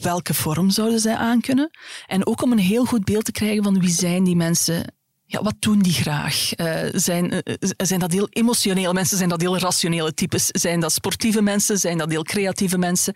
Welke 0.00 0.34
vorm 0.34 0.70
zouden 0.70 1.00
zij 1.00 1.16
aankunnen? 1.16 1.70
En 2.06 2.26
ook 2.26 2.42
om 2.42 2.52
een 2.52 2.58
heel 2.58 2.84
goed 2.84 3.04
beeld 3.04 3.24
te 3.24 3.32
krijgen 3.32 3.62
van 3.62 3.80
wie 3.80 3.90
zijn 3.90 4.24
die 4.24 4.36
mensen 4.36 4.94
ja, 5.26 5.42
wat 5.42 5.54
doen 5.58 5.78
die 5.78 5.92
graag? 5.92 6.52
Eh, 6.52 6.88
zijn, 6.92 7.42
eh, 7.42 7.54
zijn 7.76 8.00
dat 8.00 8.12
heel 8.12 8.28
emotionele 8.30 8.92
mensen? 8.92 9.16
Zijn 9.16 9.28
dat 9.28 9.40
heel 9.40 9.58
rationele 9.58 10.14
types? 10.14 10.46
Zijn 10.46 10.80
dat 10.80 10.92
sportieve 10.92 11.42
mensen? 11.42 11.78
Zijn 11.78 11.98
dat 11.98 12.10
heel 12.10 12.22
creatieve 12.22 12.78
mensen? 12.78 13.14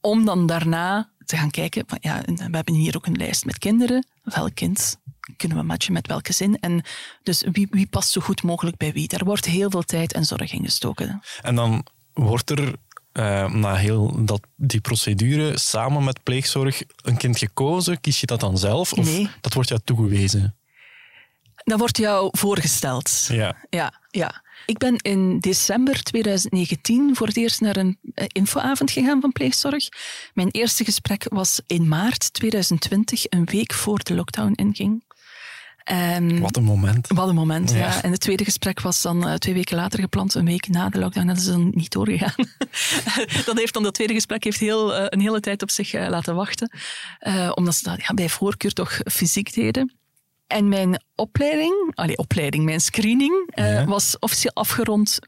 Om 0.00 0.24
dan 0.24 0.46
daarna 0.46 1.12
te 1.24 1.36
gaan 1.36 1.50
kijken, 1.50 1.84
ja, 2.00 2.20
we 2.26 2.56
hebben 2.56 2.74
hier 2.74 2.96
ook 2.96 3.06
een 3.06 3.16
lijst 3.16 3.44
met 3.44 3.58
kinderen. 3.58 4.06
Welk 4.22 4.54
kind 4.54 4.96
kunnen 5.36 5.58
we 5.58 5.62
matchen 5.62 5.92
met 5.92 6.06
welk 6.06 6.26
gezin? 6.26 6.58
En 6.60 6.84
dus 7.22 7.44
wie, 7.52 7.66
wie 7.70 7.86
past 7.86 8.10
zo 8.10 8.20
goed 8.20 8.42
mogelijk 8.42 8.76
bij 8.76 8.92
wie? 8.92 9.08
Daar 9.08 9.24
wordt 9.24 9.44
heel 9.44 9.70
veel 9.70 9.82
tijd 9.82 10.12
en 10.12 10.24
zorg 10.24 10.52
in 10.52 10.64
gestoken. 10.64 11.22
En 11.42 11.54
dan 11.54 11.86
wordt 12.12 12.50
er 12.50 12.74
eh, 13.14 13.52
na 13.52 13.74
heel 13.74 14.24
dat, 14.24 14.40
die 14.56 14.80
procedure 14.80 15.58
samen 15.58 16.04
met 16.04 16.22
pleegzorg 16.22 16.82
een 17.02 17.16
kind 17.16 17.38
gekozen. 17.38 18.00
Kies 18.00 18.20
je 18.20 18.26
dat 18.26 18.40
dan 18.40 18.58
zelf? 18.58 18.92
Of 18.92 19.04
Nee. 19.04 19.28
dat 19.40 19.52
wordt 19.52 19.68
jou 19.68 19.80
toegewezen? 19.84 20.54
Dat 21.64 21.78
wordt 21.78 21.96
jou 21.98 22.28
voorgesteld. 22.32 23.26
Ja. 23.28 23.56
Ja, 23.70 24.00
ja. 24.10 24.42
Ik 24.66 24.78
ben 24.78 24.96
in 24.96 25.38
december 25.38 26.02
2019 26.02 27.16
voor 27.16 27.26
het 27.26 27.36
eerst 27.36 27.60
naar 27.60 27.76
een 27.76 27.98
eh, 28.14 28.24
infoavond 28.32 28.90
gegaan 28.90 29.20
van 29.20 29.32
pleegzorg. 29.32 29.88
Mijn 30.34 30.50
eerste 30.50 30.84
gesprek 30.84 31.26
was 31.28 31.60
in 31.66 31.88
maart 31.88 32.32
2020, 32.32 33.24
een 33.28 33.44
week 33.44 33.72
voor 33.72 34.00
de 34.02 34.14
lockdown 34.14 34.52
inging. 34.54 35.03
En 35.84 36.40
Wat 36.40 36.56
een 36.56 36.64
moment. 36.64 37.08
wat 37.08 37.28
een 37.28 37.34
moment, 37.34 37.70
ja. 37.70 37.76
Ja. 37.76 38.02
En 38.02 38.10
het 38.10 38.20
tweede 38.20 38.44
gesprek 38.44 38.80
was 38.80 39.02
dan 39.02 39.26
eh, 39.28 39.34
twee 39.34 39.54
weken 39.54 39.76
later 39.76 40.00
gepland, 40.00 40.34
een 40.34 40.44
week 40.44 40.68
na 40.68 40.88
de 40.88 40.98
lockdown. 40.98 41.26
Dat 41.26 41.36
is 41.36 41.44
dan 41.46 41.70
niet 41.74 41.90
doorgegaan. 41.92 42.34
dat, 43.46 43.58
heeft 43.58 43.74
dan, 43.74 43.82
dat 43.82 43.94
tweede 43.94 44.12
gesprek 44.14 44.44
heeft 44.44 44.60
heel, 44.60 44.94
eh, 44.94 45.04
een 45.08 45.20
hele 45.20 45.40
tijd 45.40 45.62
op 45.62 45.70
zich 45.70 45.92
eh, 45.94 46.08
laten 46.08 46.34
wachten. 46.34 46.70
Omdat 47.54 47.74
ze 47.74 47.84
dat 47.84 48.00
ja, 48.00 48.14
bij 48.14 48.28
voorkeur 48.28 48.72
toch 48.72 48.98
fysiek 49.04 49.54
deden. 49.54 49.94
En 50.46 50.68
mijn 50.68 51.02
opleiding, 51.14 51.90
allee, 51.94 52.16
opleiding, 52.18 52.64
mijn 52.64 52.80
screening, 52.80 53.50
Ja. 53.54 53.84
was 53.84 54.18
officieel 54.18 54.54
afgerond 54.54 55.18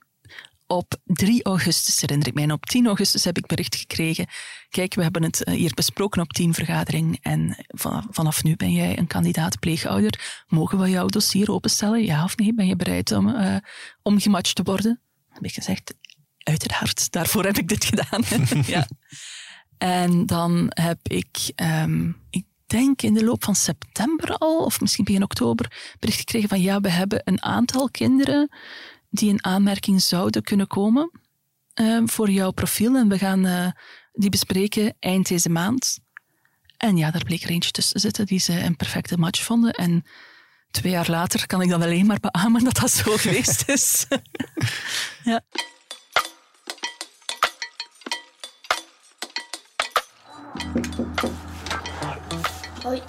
op 0.66 0.96
3 1.04 1.44
augustus, 1.44 2.00
herinner 2.00 2.26
ik 2.26 2.34
mij. 2.34 2.42
En 2.42 2.52
op 2.52 2.66
10 2.66 2.86
augustus 2.86 3.24
heb 3.24 3.36
ik 3.38 3.46
bericht 3.46 3.76
gekregen. 3.76 4.26
Kijk, 4.68 4.94
we 4.94 5.02
hebben 5.02 5.22
het 5.22 5.44
eh, 5.44 5.54
hier 5.54 5.74
besproken 5.74 6.22
op 6.22 6.32
teamvergadering. 6.32 7.18
En 7.22 7.56
van- 7.66 8.06
vanaf 8.10 8.42
nu 8.42 8.56
ben 8.56 8.72
jij 8.72 8.98
een 8.98 9.06
kandidaat 9.06 9.58
pleegouder. 9.58 10.44
Mogen 10.46 10.78
we 10.78 10.90
jouw 10.90 11.06
dossier 11.06 11.50
openstellen? 11.50 12.04
Ja 12.04 12.24
of 12.24 12.36
nee? 12.36 12.54
Ben 12.54 12.66
je 12.66 12.76
bereid 12.76 13.12
om, 13.12 13.28
eh, 13.28 13.56
om 14.02 14.20
gematcht 14.20 14.54
te 14.54 14.62
worden? 14.62 15.00
Dan 15.26 15.34
heb 15.34 15.44
ik 15.44 15.54
gezegd, 15.54 15.94
uiteraard. 16.38 17.12
Daarvoor 17.12 17.44
heb 17.44 17.56
ik 17.58 17.68
dit 17.68 17.84
gedaan. 17.84 18.22
ja. 18.66 18.86
En 19.78 20.26
dan 20.26 20.66
heb 20.68 20.98
ik, 21.02 21.52
ehm, 21.54 22.12
ik 22.30 22.44
denk 22.66 23.02
in 23.02 23.14
de 23.14 23.24
loop 23.24 23.44
van 23.44 23.54
september 23.54 24.36
al, 24.36 24.64
of 24.64 24.80
misschien 24.80 25.04
begin 25.04 25.22
oktober, 25.22 25.94
bericht 25.98 26.18
gekregen 26.18 26.48
van 26.48 26.60
ja, 26.60 26.80
we 26.80 26.88
hebben 26.88 27.20
een 27.24 27.42
aantal 27.42 27.90
kinderen 27.90 28.48
die 29.16 29.28
in 29.28 29.44
aanmerking 29.44 30.02
zouden 30.02 30.42
kunnen 30.42 30.66
komen 30.66 31.10
ehm, 31.74 32.06
voor 32.06 32.30
jouw 32.30 32.50
profiel. 32.50 32.96
En 32.96 33.08
we 33.08 33.18
gaan 33.18 33.46
eh, 33.46 33.68
die 34.12 34.30
bespreken 34.30 34.96
eind 35.00 35.28
deze 35.28 35.48
maand. 35.48 35.98
En 36.76 36.96
ja, 36.96 37.10
daar 37.10 37.24
bleek 37.24 37.42
er 37.42 37.50
eentje 37.50 37.70
tussen 37.70 37.94
te 37.94 38.00
zitten 38.00 38.26
die 38.26 38.38
ze 38.38 38.62
een 38.62 38.76
perfecte 38.76 39.18
match 39.18 39.42
vonden. 39.42 39.72
En 39.72 40.04
twee 40.70 40.92
jaar 40.92 41.10
later 41.10 41.46
kan 41.46 41.62
ik 41.62 41.68
dan 41.68 41.82
alleen 41.82 42.06
maar 42.06 42.20
beamen 42.20 42.64
dat 42.64 42.76
dat 42.76 42.90
zo 42.90 43.16
geweest 43.16 43.68
is. 43.76 44.06
ja. 45.24 45.40
Hoi. 52.82 53.02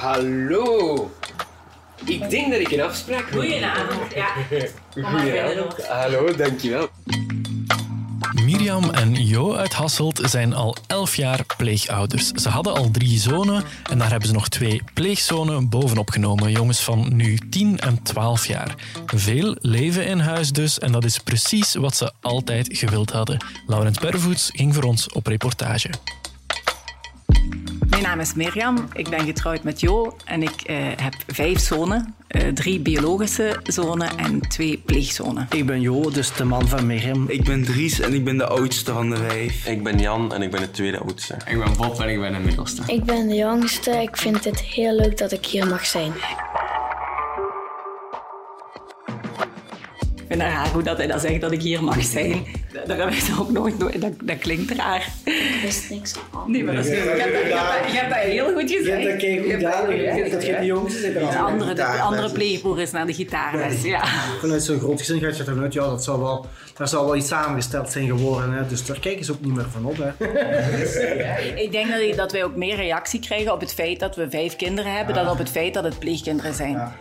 Hallo. 0.00 1.10
Ik 2.04 2.30
denk 2.30 2.52
dat 2.52 2.60
ik 2.60 2.70
een 2.70 2.80
afspraak 2.80 3.30
heb. 3.30 3.40
Goedenavond. 3.40 4.14
Ja. 4.14 4.28
Goedenavond. 5.02 5.86
Hallo, 5.86 6.34
dankjewel. 6.34 6.88
Mirjam 8.44 8.90
en 8.90 9.26
Jo 9.26 9.54
uit 9.54 9.72
Hasselt 9.72 10.20
zijn 10.24 10.54
al 10.54 10.76
elf 10.86 11.16
jaar 11.16 11.44
pleegouders. 11.56 12.30
Ze 12.30 12.48
hadden 12.48 12.74
al 12.74 12.90
drie 12.90 13.18
zonen 13.18 13.64
en 13.90 13.98
daar 13.98 14.10
hebben 14.10 14.28
ze 14.28 14.34
nog 14.34 14.48
twee 14.48 14.82
pleegzonen 14.94 15.68
bovenop 15.68 16.10
genomen. 16.10 16.50
Jongens 16.50 16.80
van 16.80 17.16
nu 17.16 17.38
10 17.50 17.78
en 17.78 18.02
12 18.02 18.46
jaar. 18.46 18.74
Veel 19.06 19.56
leven 19.60 20.06
in 20.06 20.18
huis 20.18 20.52
dus 20.52 20.78
en 20.78 20.92
dat 20.92 21.04
is 21.04 21.18
precies 21.18 21.74
wat 21.74 21.96
ze 21.96 22.12
altijd 22.20 22.68
gewild 22.70 23.10
hadden. 23.10 23.44
Laurent 23.66 24.00
Pervoets 24.00 24.50
ging 24.54 24.74
voor 24.74 24.84
ons 24.84 25.08
op 25.08 25.26
reportage. 25.26 25.90
Mijn 27.98 28.10
naam 28.10 28.20
is 28.20 28.34
Mirjam, 28.34 28.88
ik 28.92 29.08
ben 29.08 29.24
getrouwd 29.24 29.62
met 29.62 29.80
Jo 29.80 30.16
en 30.24 30.42
ik 30.42 30.60
eh, 30.66 30.76
heb 30.96 31.14
vijf 31.26 31.58
zonen. 31.58 32.14
eh, 32.28 32.48
drie 32.48 32.80
biologische 32.80 33.60
zonen 33.64 34.16
en 34.16 34.40
twee 34.40 34.82
pleegzonen. 34.86 35.46
Ik 35.50 35.66
ben 35.66 35.80
Jo, 35.80 36.10
dus 36.10 36.32
de 36.32 36.44
man 36.44 36.68
van 36.68 36.86
Mirjam. 36.86 37.24
Ik 37.28 37.44
ben 37.44 37.64
Dries 37.64 38.00
en 38.00 38.14
ik 38.14 38.24
ben 38.24 38.36
de 38.36 38.46
oudste 38.46 38.92
van 38.92 39.10
de 39.10 39.16
vijf. 39.16 39.66
Ik 39.66 39.82
ben 39.82 39.98
Jan 39.98 40.34
en 40.34 40.42
ik 40.42 40.50
ben 40.50 40.60
de 40.60 40.70
tweede 40.70 40.98
oudste. 40.98 41.34
Ik 41.46 41.58
ben 41.58 41.76
Bob 41.76 42.00
en 42.00 42.08
ik 42.08 42.20
ben 42.20 42.32
de 42.32 42.38
middelste. 42.38 42.82
Ik 42.86 43.04
ben 43.04 43.28
de 43.28 43.34
jongste. 43.34 43.90
Ik 43.90 44.16
vind 44.16 44.44
het 44.44 44.60
heel 44.60 44.94
leuk 44.96 45.18
dat 45.18 45.32
ik 45.32 45.46
hier 45.46 45.66
mag 45.66 45.86
zijn. 45.86 46.12
Ik 50.16 50.34
vind 50.36 50.42
het 50.42 50.52
raar 50.52 50.68
hoe 50.68 50.82
dat 50.82 50.96
hij 50.96 51.06
dat 51.06 51.20
zegt 51.20 51.40
dat 51.40 51.52
ik 51.52 51.62
hier 51.62 51.84
mag 51.84 52.02
zijn. 52.02 52.46
Daar 52.86 52.98
heb 52.98 53.10
ik 53.10 53.18
het 53.18 53.38
ook 53.38 53.50
nooit, 53.50 53.78
nooit 53.78 54.00
dat, 54.00 54.12
dat 54.22 54.38
klinkt 54.38 54.70
raar. 54.70 55.08
Ik 55.58 55.64
wist 55.64 55.90
niks 55.90 56.12
van. 56.12 56.50
Nee, 56.50 56.64
maar 56.64 56.74
dat 56.74 56.84
is, 56.84 56.90
je, 56.90 56.96
hebt 56.96 57.10
dat, 57.10 57.16
je, 57.16 57.98
hebt 57.98 58.10
dat, 58.10 58.18
dat 58.18 58.18
heel 58.18 58.52
goed 58.52 58.70
gezegd. 58.70 59.20
Je 59.20 59.28
hebt 59.28 59.62
dat 59.62 59.74
goed 59.74 59.94
Je 59.94 60.00
dat 60.02 60.42
gedaan, 60.42 60.50
Dat 60.50 60.60
de 60.60 60.66
jongste 60.66 61.00
zit 61.00 61.14
er 61.14 61.22
al. 61.22 61.30
De 61.30 61.38
andere, 61.38 61.74
de 61.74 61.84
andere 61.84 62.32
pleegbroer 62.32 62.80
is 62.80 62.90
naar 62.90 63.06
de 63.06 63.14
gitaarles. 63.14 63.82
Ja. 63.82 64.04
Vanuit 64.40 64.62
zo'n 64.62 64.78
groot 64.78 64.98
gezin 64.98 65.20
gaat 65.20 65.36
je 65.36 65.44
ervan 65.44 65.62
uit, 65.62 65.72
ja, 65.72 65.84
dat 65.84 66.04
zal 66.04 66.18
wel, 66.20 66.46
daar 66.74 66.88
zal 66.88 67.04
wel 67.04 67.16
iets 67.16 67.28
samengesteld 67.28 67.90
zijn 67.90 68.06
geworden. 68.06 68.52
Hè? 68.52 68.66
Dus 68.66 68.86
daar 68.86 69.00
kijken 69.00 69.24
ze 69.24 69.32
ook 69.32 69.40
niet 69.40 69.54
meer 69.54 69.66
van 69.70 69.84
op. 69.84 69.96
Hè? 69.96 70.26
Ik 71.64 71.72
denk 71.72 71.90
dat, 71.90 72.16
dat 72.16 72.32
wij 72.32 72.44
ook 72.44 72.56
meer 72.56 72.76
reactie 72.76 73.20
krijgen 73.20 73.52
op 73.52 73.60
het 73.60 73.74
feit 73.74 74.00
dat 74.00 74.16
we 74.16 74.30
vijf 74.30 74.56
kinderen 74.56 74.96
hebben, 74.96 75.14
dan 75.14 75.28
op 75.28 75.38
het 75.38 75.50
feit 75.50 75.74
dat 75.74 75.84
het 75.84 75.98
pleegkinderen 75.98 76.54
zijn. 76.54 76.92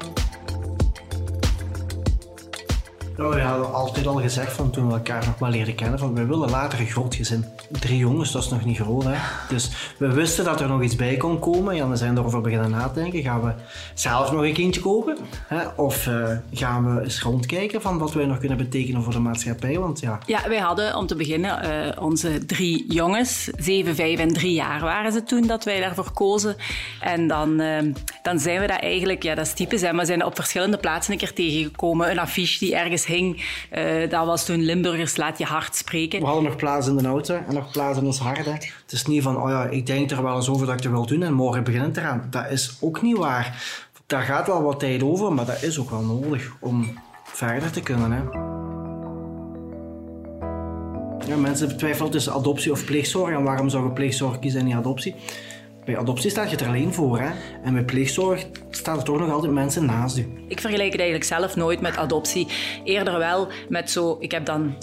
Nou, 3.17 3.35
we 3.35 3.41
hadden 3.41 3.73
altijd 3.73 4.07
al 4.07 4.15
gezegd 4.15 4.53
van 4.53 4.71
toen 4.71 4.87
we 4.87 4.93
elkaar 4.93 5.25
nog 5.25 5.39
maar 5.39 5.51
leerden 5.51 5.75
kennen, 5.75 5.99
van 5.99 6.13
we 6.13 6.25
willen 6.25 6.49
later 6.49 6.79
een 6.79 6.87
groot 6.87 7.15
gezin. 7.15 7.45
Drie 7.69 7.97
jongens, 7.97 8.31
dat 8.31 8.43
is 8.43 8.49
nog 8.49 8.65
niet 8.65 8.77
groot. 8.77 9.03
Hè? 9.03 9.15
Dus 9.49 9.93
we 9.97 10.13
wisten 10.13 10.45
dat 10.45 10.61
er 10.61 10.67
nog 10.67 10.81
iets 10.81 10.95
bij 10.95 11.17
kon 11.17 11.39
komen. 11.39 11.75
Ja, 11.75 11.89
we 11.89 11.95
zijn 11.95 12.17
erover 12.17 12.41
beginnen 12.41 12.69
nadenken. 12.69 13.21
Gaan 13.21 13.43
we 13.43 13.51
zelf 13.93 14.31
nog 14.31 14.41
een 14.41 14.53
kindje 14.53 14.81
kopen? 14.81 15.17
Hè? 15.47 15.67
Of 15.75 16.07
eh, 16.07 16.37
gaan 16.51 16.95
we 16.95 17.01
eens 17.01 17.21
rondkijken 17.21 17.81
van 17.81 17.97
wat 17.97 18.13
wij 18.13 18.25
nog 18.25 18.37
kunnen 18.37 18.57
betekenen 18.57 19.03
voor 19.03 19.13
de 19.13 19.19
maatschappij? 19.19 19.79
Want 19.79 19.99
ja, 19.99 20.19
Ja, 20.25 20.39
wij 20.47 20.59
hadden 20.59 20.95
om 20.95 21.07
te 21.07 21.15
beginnen 21.15 21.61
eh, 21.61 22.03
onze 22.03 22.45
drie 22.45 22.93
jongens. 22.93 23.49
Zeven, 23.57 23.95
vijf 23.95 24.19
en 24.19 24.33
drie 24.33 24.53
jaar 24.53 24.79
waren 24.79 25.11
ze 25.11 25.23
toen 25.23 25.47
dat 25.47 25.63
wij 25.63 25.79
daarvoor 25.79 26.11
kozen. 26.11 26.55
En 27.01 27.27
dan, 27.27 27.59
eh, 27.59 27.83
dan 28.21 28.39
zijn 28.39 28.61
we 28.61 28.67
dat 28.67 28.79
eigenlijk, 28.79 29.23
ja 29.23 29.35
dat 29.35 29.45
is 29.45 29.53
typisch, 29.53 29.91
maar 29.91 30.05
zijn 30.05 30.25
op 30.25 30.35
verschillende 30.35 30.77
plaatsen 30.77 31.13
een 31.13 31.19
keer 31.19 31.33
tegengekomen. 31.33 32.11
Een 32.11 32.19
affiche 32.19 32.59
die 32.59 32.75
ergens 32.75 33.05
eh, 33.69 34.09
dat 34.09 34.25
was 34.25 34.45
toen 34.45 34.63
Limburgers 34.63 35.17
Laat 35.17 35.37
je 35.37 35.45
hart 35.45 35.75
spreken. 35.75 36.19
We 36.19 36.25
hadden 36.25 36.43
nog 36.43 36.55
plaats 36.55 36.87
in 36.87 36.97
de 36.97 37.07
auto 37.07 37.35
en 37.47 37.53
nog 37.53 37.71
plaats 37.71 37.97
in 37.97 38.05
ons 38.05 38.19
hart. 38.19 38.45
Het 38.45 38.91
is 38.91 39.05
niet 39.05 39.23
van, 39.23 39.41
oh 39.41 39.49
ja, 39.49 39.65
ik 39.65 39.85
denk 39.85 40.11
er 40.11 40.23
wel 40.23 40.35
eens 40.35 40.49
over 40.49 40.65
dat 40.65 40.75
ik 40.75 40.83
het 40.83 40.91
wil 40.91 41.05
doen 41.05 41.23
en 41.23 41.33
morgen 41.33 41.63
begint 41.63 41.85
het 41.85 41.97
eraan. 41.97 42.27
Dat 42.29 42.49
is 42.49 42.77
ook 42.81 43.01
niet 43.01 43.17
waar. 43.17 43.63
Daar 44.05 44.23
gaat 44.23 44.47
wel 44.47 44.61
wat 44.61 44.79
tijd 44.79 45.03
over, 45.03 45.33
maar 45.33 45.45
dat 45.45 45.63
is 45.63 45.79
ook 45.79 45.89
wel 45.89 46.01
nodig 46.01 46.55
om 46.59 46.99
verder 47.23 47.71
te 47.71 47.81
kunnen. 47.81 48.11
Hè. 48.11 48.21
Ja, 51.27 51.37
mensen 51.37 51.77
twijfelen 51.77 52.11
tussen 52.11 52.33
adoptie 52.33 52.71
of 52.71 52.85
pleegzorg. 52.85 53.35
En 53.35 53.43
waarom 53.43 53.69
zou 53.69 53.89
pleegzorg 53.89 54.39
kiezen 54.39 54.59
en 54.59 54.65
niet 54.65 54.75
adoptie? 54.75 55.15
Bij 55.87 55.97
adoptie 55.97 56.29
staat 56.29 56.49
je 56.49 56.57
er 56.57 56.67
alleen 56.67 56.93
voor. 56.93 57.19
Hè? 57.19 57.29
En 57.63 57.73
bij 57.73 57.83
pleegzorg 57.83 58.45
staan 58.69 58.97
er 58.97 59.03
toch 59.03 59.19
nog 59.19 59.31
altijd 59.31 59.51
mensen 59.51 59.85
naast 59.85 60.17
u. 60.17 60.27
Ik 60.47 60.59
vergelijk 60.59 60.91
het 60.91 61.01
eigenlijk 61.01 61.29
zelf 61.29 61.55
nooit 61.55 61.81
met 61.81 61.97
adoptie. 61.97 62.47
Eerder 62.83 63.17
wel 63.17 63.47
met 63.69 63.91
zo... 63.91 64.17
Ik 64.19 64.31
heb 64.31 64.45
dan 64.45 64.75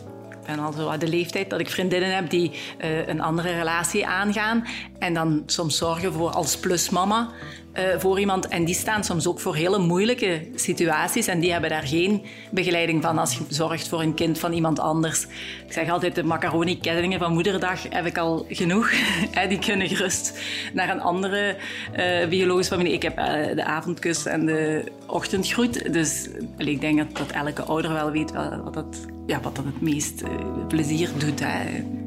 ben 0.46 0.58
al 0.58 0.73
zo 0.73 0.88
aan 0.88 0.99
de 0.99 1.08
leeftijd 1.08 1.50
dat 1.50 1.61
ik 1.61 1.70
vriendinnen 1.70 2.14
heb 2.14 2.30
die 2.30 2.50
uh, 2.50 3.06
een 3.06 3.20
andere 3.20 3.52
relatie 3.52 4.06
aangaan. 4.06 4.64
En 4.99 5.14
dan 5.14 5.42
soms 5.46 5.76
zorgen 5.76 6.12
voor 6.12 6.30
als 6.30 6.56
plusmama 6.56 7.30
uh, 7.75 7.83
voor 7.99 8.21
iemand. 8.21 8.49
En 8.49 8.64
die 8.64 8.75
staan 8.75 9.04
soms 9.04 9.26
ook 9.26 9.40
voor 9.40 9.54
hele 9.54 9.78
moeilijke 9.78 10.49
situaties. 10.54 11.26
En 11.26 11.40
die 11.40 11.52
hebben 11.52 11.71
daar 11.71 11.87
geen 11.87 12.23
begeleiding 12.50 13.02
van 13.02 13.19
als 13.19 13.35
je 13.35 13.45
zorgt 13.49 13.88
voor 13.88 14.00
een 14.00 14.14
kind 14.14 14.38
van 14.38 14.52
iemand 14.52 14.78
anders. 14.78 15.23
Ik 15.66 15.73
zeg 15.73 15.90
altijd, 15.90 16.14
de 16.14 16.23
macaroni-kettingen 16.23 17.19
van 17.19 17.33
moederdag 17.33 17.83
heb 17.88 18.07
ik 18.07 18.19
al 18.19 18.47
genoeg. 18.49 18.90
die 19.49 19.59
kunnen 19.59 19.88
gerust 19.88 20.38
naar 20.73 20.90
een 20.90 21.00
andere 21.00 21.57
uh, 21.97 22.28
biologische 22.28 22.73
familie. 22.73 22.93
Ik 22.93 23.02
heb 23.02 23.19
uh, 23.19 23.26
de 23.54 23.64
avondkus 23.64 24.26
en 24.26 24.47
de 24.47 24.85
ochtendgroet. 25.07 25.93
Dus 25.93 26.28
ik 26.57 26.81
denk 26.81 27.16
dat, 27.19 27.31
elke 27.31 27.62
ouder 27.62 27.93
wel 27.93 28.11
weet 28.11 28.33
wat 28.64 28.75
dat, 28.75 29.07
ja, 29.26 29.40
wat 29.40 29.57
het 29.57 29.81
meest 29.81 30.23
plezier 30.69 31.11
doet. 31.19 31.40
Hè. 31.40 32.02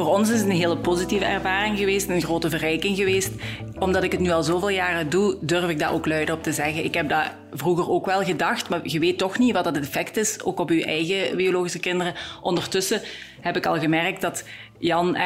Voor 0.00 0.08
ons 0.08 0.30
is 0.30 0.40
het 0.40 0.48
een 0.48 0.56
hele 0.56 0.76
positieve 0.76 1.24
ervaring 1.24 1.78
geweest, 1.78 2.08
een 2.08 2.22
grote 2.22 2.50
verrijking 2.50 2.96
geweest. 2.96 3.30
Omdat 3.78 4.02
ik 4.02 4.12
het 4.12 4.20
nu 4.20 4.30
al 4.30 4.42
zoveel 4.42 4.68
jaren 4.68 5.10
doe, 5.10 5.36
durf 5.40 5.68
ik 5.68 5.78
dat 5.78 5.90
ook 5.90 6.06
luid 6.06 6.30
op 6.30 6.42
te 6.42 6.52
zeggen. 6.52 6.84
Ik 6.84 6.94
heb 6.94 7.08
dat 7.08 7.24
vroeger 7.52 7.90
ook 7.90 8.06
wel 8.06 8.24
gedacht, 8.24 8.68
maar 8.68 8.80
je 8.82 8.98
weet 8.98 9.18
toch 9.18 9.38
niet 9.38 9.52
wat 9.52 9.64
het 9.64 9.76
effect 9.76 10.16
is, 10.16 10.42
ook 10.42 10.60
op 10.60 10.70
je 10.70 10.84
eigen 10.84 11.36
biologische 11.36 11.78
kinderen. 11.78 12.14
Ondertussen 12.42 13.02
heb 13.40 13.56
ik 13.56 13.66
al 13.66 13.78
gemerkt 13.78 14.20
dat 14.20 14.44
Jan 14.78 15.18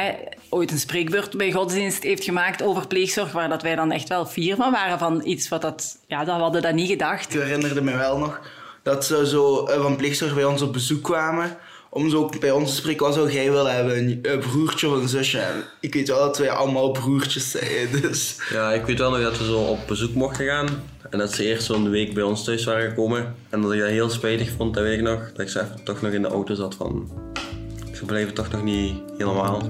ooit 0.49 0.71
een 0.71 0.79
spreekbeurt 0.79 1.37
bij 1.37 1.53
godsdienst 1.53 2.03
heeft 2.03 2.25
gemaakt 2.25 2.63
over 2.63 2.87
pleegzorg, 2.87 3.33
waar 3.33 3.49
dat 3.49 3.63
wij 3.63 3.75
dan 3.75 3.93
echt 3.93 4.09
wel 4.09 4.27
fier 4.27 4.57
van 4.57 4.73
waren 4.73 4.99
van 4.99 5.21
iets 5.25 5.49
wat 5.49 5.63
dat... 5.63 5.99
Ja, 6.07 6.25
dat 6.25 6.41
hadden 6.41 6.63
dat 6.63 6.75
niet 6.75 6.89
gedacht. 6.91 7.35
Ik 7.35 7.41
herinnerde 7.41 7.83
me 7.83 7.97
wel 7.97 8.19
nog 8.19 8.41
dat 8.83 9.05
ze 9.05 9.27
zo 9.27 9.67
eh, 9.67 9.83
van 9.83 9.97
pleegzorg 9.97 10.35
bij 10.35 10.45
ons 10.45 10.63
op 10.63 10.73
bezoek 10.73 11.03
kwamen 11.03 11.57
om 11.95 12.11
zo 12.11 12.31
bij 12.41 12.51
ons 12.51 12.71
te 12.71 12.77
spreken, 12.77 13.07
wat 13.07 13.15
zou 13.15 13.33
jij 13.33 13.51
willen 13.51 13.75
hebben? 13.75 13.97
Een 14.23 14.39
broertje 14.39 14.89
of 14.89 15.03
een 15.03 15.09
zusje? 15.09 15.43
ik 15.81 15.95
weet 15.95 16.09
wel 16.09 16.19
dat 16.19 16.39
wij 16.39 16.51
allemaal 16.51 16.91
broertjes 16.91 17.51
zijn, 17.51 17.89
dus... 18.01 18.37
Ja, 18.51 18.73
ik 18.73 18.85
weet 18.85 18.99
wel 18.99 19.11
nog 19.11 19.23
dat 19.23 19.39
we 19.39 19.45
zo 19.45 19.59
op 19.59 19.79
bezoek 19.87 20.15
mochten 20.15 20.47
gaan. 20.47 20.69
En 21.11 21.19
dat 21.19 21.33
ze 21.33 21.45
eerst 21.45 21.67
zo'n 21.67 21.91
week 21.91 22.15
bij 22.15 22.23
ons 22.23 22.45
thuis 22.45 22.65
waren 22.65 22.89
gekomen. 22.89 23.35
En 23.51 23.61
dat 23.61 23.73
ik 23.73 23.81
dat 23.81 23.89
heel 23.89 24.11
spijtig 24.11 24.51
vond, 24.57 24.75
dat 24.75 24.83
weet 24.83 24.99
ik 24.99 25.05
nog. 25.05 25.33
Dat 25.33 25.41
ik 25.41 25.49
ze 25.49 25.65
toch 25.85 26.03
nog 26.03 26.13
in 26.13 26.23
de 26.23 26.29
auto 26.29 26.55
zat 26.55 26.75
van... 26.75 27.11
Ze 27.93 28.05
blijven 28.05 28.35
toch 28.35 28.51
nog 28.51 28.63
niet 28.63 28.95
helemaal. 29.19 29.63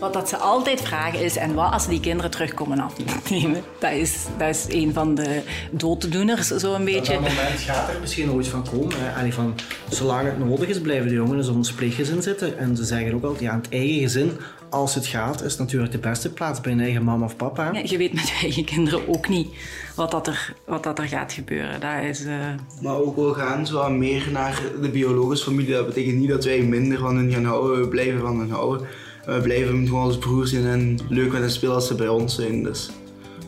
Wat 0.00 0.12
dat 0.12 0.28
ze 0.28 0.36
altijd 0.36 0.80
vragen 0.80 1.24
is, 1.24 1.36
en 1.36 1.54
wat 1.54 1.72
als 1.72 1.88
die 1.88 2.00
kinderen 2.00 2.30
terugkomen 2.30 2.80
afnemen? 2.80 3.62
Dat 3.78 3.92
is, 3.92 4.26
dat 4.38 4.48
is 4.48 4.64
een 4.68 4.92
van 4.92 5.14
de 5.14 5.42
dooddoeners, 5.70 6.46
zo 6.46 6.74
een 6.74 6.84
beetje. 6.84 7.16
Op 7.16 7.22
dat 7.22 7.34
moment 7.34 7.60
gaat 7.60 7.88
er 7.88 8.00
misschien 8.00 8.32
ooit 8.32 8.46
van 8.46 8.64
komen. 8.70 8.94
Hè? 8.96 9.32
van, 9.32 9.54
zolang 9.88 10.26
het 10.26 10.38
nodig 10.38 10.68
is, 10.68 10.80
blijven 10.80 11.08
de 11.08 11.14
jongens 11.14 11.48
in 11.48 11.54
ons 11.54 11.72
pleeggezin 11.72 12.22
zitten. 12.22 12.58
En 12.58 12.76
ze 12.76 12.84
zeggen 12.84 13.14
ook 13.14 13.22
altijd, 13.22 13.40
ja, 13.40 13.54
het 13.56 13.68
eigen 13.70 14.00
gezin, 14.00 14.32
als 14.70 14.94
het 14.94 15.06
gaat, 15.06 15.42
is 15.42 15.56
natuurlijk 15.56 15.92
de 15.92 15.98
beste 15.98 16.32
plaats 16.32 16.60
bij 16.60 16.72
een 16.72 16.80
eigen 16.80 17.04
mama 17.04 17.24
of 17.24 17.36
papa. 17.36 17.70
Ja, 17.72 17.80
je 17.84 17.96
weet 17.96 18.12
met 18.12 18.28
je 18.28 18.34
eigen 18.40 18.64
kinderen 18.64 19.08
ook 19.08 19.28
niet 19.28 19.48
wat, 19.96 20.10
dat 20.10 20.26
er, 20.26 20.54
wat 20.64 20.82
dat 20.82 20.98
er 20.98 21.08
gaat 21.08 21.32
gebeuren. 21.32 21.80
Dat 21.80 22.02
is, 22.02 22.24
uh... 22.24 22.32
Maar 22.80 22.96
ook 22.96 23.16
wel 23.16 23.32
gaan 23.32 23.66
zo 23.66 23.90
meer 23.90 24.28
naar 24.32 24.62
de 24.80 24.88
biologische 24.88 25.44
familie. 25.44 25.72
Dat 25.72 25.86
betekent 25.86 26.18
niet 26.18 26.28
dat 26.28 26.44
wij 26.44 26.60
minder 26.60 26.98
van 26.98 27.16
hen 27.16 27.32
gaan 27.32 27.44
houden, 27.44 27.80
we 27.80 27.88
blijven 27.88 28.20
van 28.20 28.38
hen 28.38 28.50
houden 28.50 28.86
we 29.26 29.40
blijven 29.42 29.86
gewoon 29.86 30.02
als 30.02 30.18
broers 30.18 30.50
zien 30.50 30.66
en 30.66 30.98
leuk 31.08 31.32
met 31.32 31.40
hen 31.40 31.50
spelen 31.50 31.74
als 31.74 31.86
ze 31.86 31.94
bij 31.94 32.08
ons 32.08 32.34
zijn. 32.34 32.62
Dus 32.62 32.90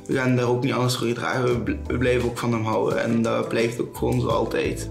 we 0.06 0.14
gaan 0.14 0.36
daar 0.36 0.46
ook 0.46 0.64
niet 0.64 0.72
anders 0.72 0.96
voor 0.96 1.06
gedragen. 1.06 1.64
We 1.86 1.98
blijven 1.98 2.28
ook 2.28 2.38
van 2.38 2.52
hem 2.52 2.64
houden 2.64 3.02
en 3.02 3.22
dat 3.22 3.48
blijft 3.48 3.80
ook 3.80 3.96
voor 3.96 4.12
ons 4.12 4.26
altijd. 4.26 4.90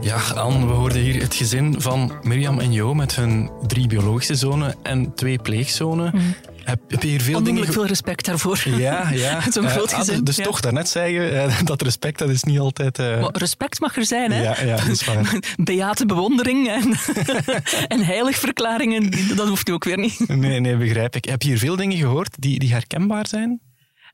Ja, 0.00 0.20
Anne, 0.34 0.66
we 0.66 0.72
hoorden 0.72 1.00
hier 1.00 1.22
het 1.22 1.34
gezin 1.34 1.80
van 1.80 2.12
Mirjam 2.22 2.58
en 2.58 2.72
Jo 2.72 2.94
met 2.94 3.16
hun 3.16 3.50
drie 3.66 3.86
biologische 3.86 4.34
zonen 4.34 4.74
en 4.82 5.14
twee 5.14 5.38
pleegzonen. 5.38 6.10
Mhm. 6.14 6.24
Heb, 6.66 6.80
heb 6.88 7.02
je 7.02 7.08
hier 7.08 7.20
veel 7.20 7.42
dingen... 7.42 7.72
veel 7.72 7.86
respect 7.86 8.24
daarvoor. 8.24 8.62
Ja, 8.64 9.10
ja. 9.10 9.40
Zo'n 9.52 9.64
uh, 9.64 9.70
groot 9.70 9.92
gezin. 9.92 10.24
dus 10.24 10.36
toch 10.36 10.60
daarnet 10.60 10.88
zeggen, 10.88 11.32
uh, 11.32 11.60
dat 11.64 11.82
respect 11.82 12.18
dat 12.18 12.28
is 12.28 12.42
niet 12.42 12.58
altijd... 12.58 12.98
Uh... 12.98 13.28
respect 13.32 13.80
mag 13.80 13.96
er 13.96 14.04
zijn, 14.04 14.32
hè? 14.32 14.42
Ja, 14.42 14.56
ja 14.64 14.76
dat 14.76 14.86
is 14.86 15.04
waar. 15.04 15.38
Beate 15.64 16.06
bewondering 16.06 16.68
en, 16.68 16.94
en 17.96 18.04
heiligverklaringen, 18.04 19.10
dat 19.36 19.48
hoeft 19.48 19.66
nu 19.66 19.72
ook 19.72 19.84
weer 19.84 19.98
niet. 19.98 20.28
Nee, 20.28 20.60
nee, 20.60 20.76
begrijp 20.76 21.16
ik. 21.16 21.24
Heb 21.24 21.42
je 21.42 21.48
hier 21.48 21.58
veel 21.58 21.76
dingen 21.76 21.96
gehoord 21.96 22.34
die, 22.38 22.58
die 22.58 22.72
herkenbaar 22.72 23.26
zijn? 23.26 23.60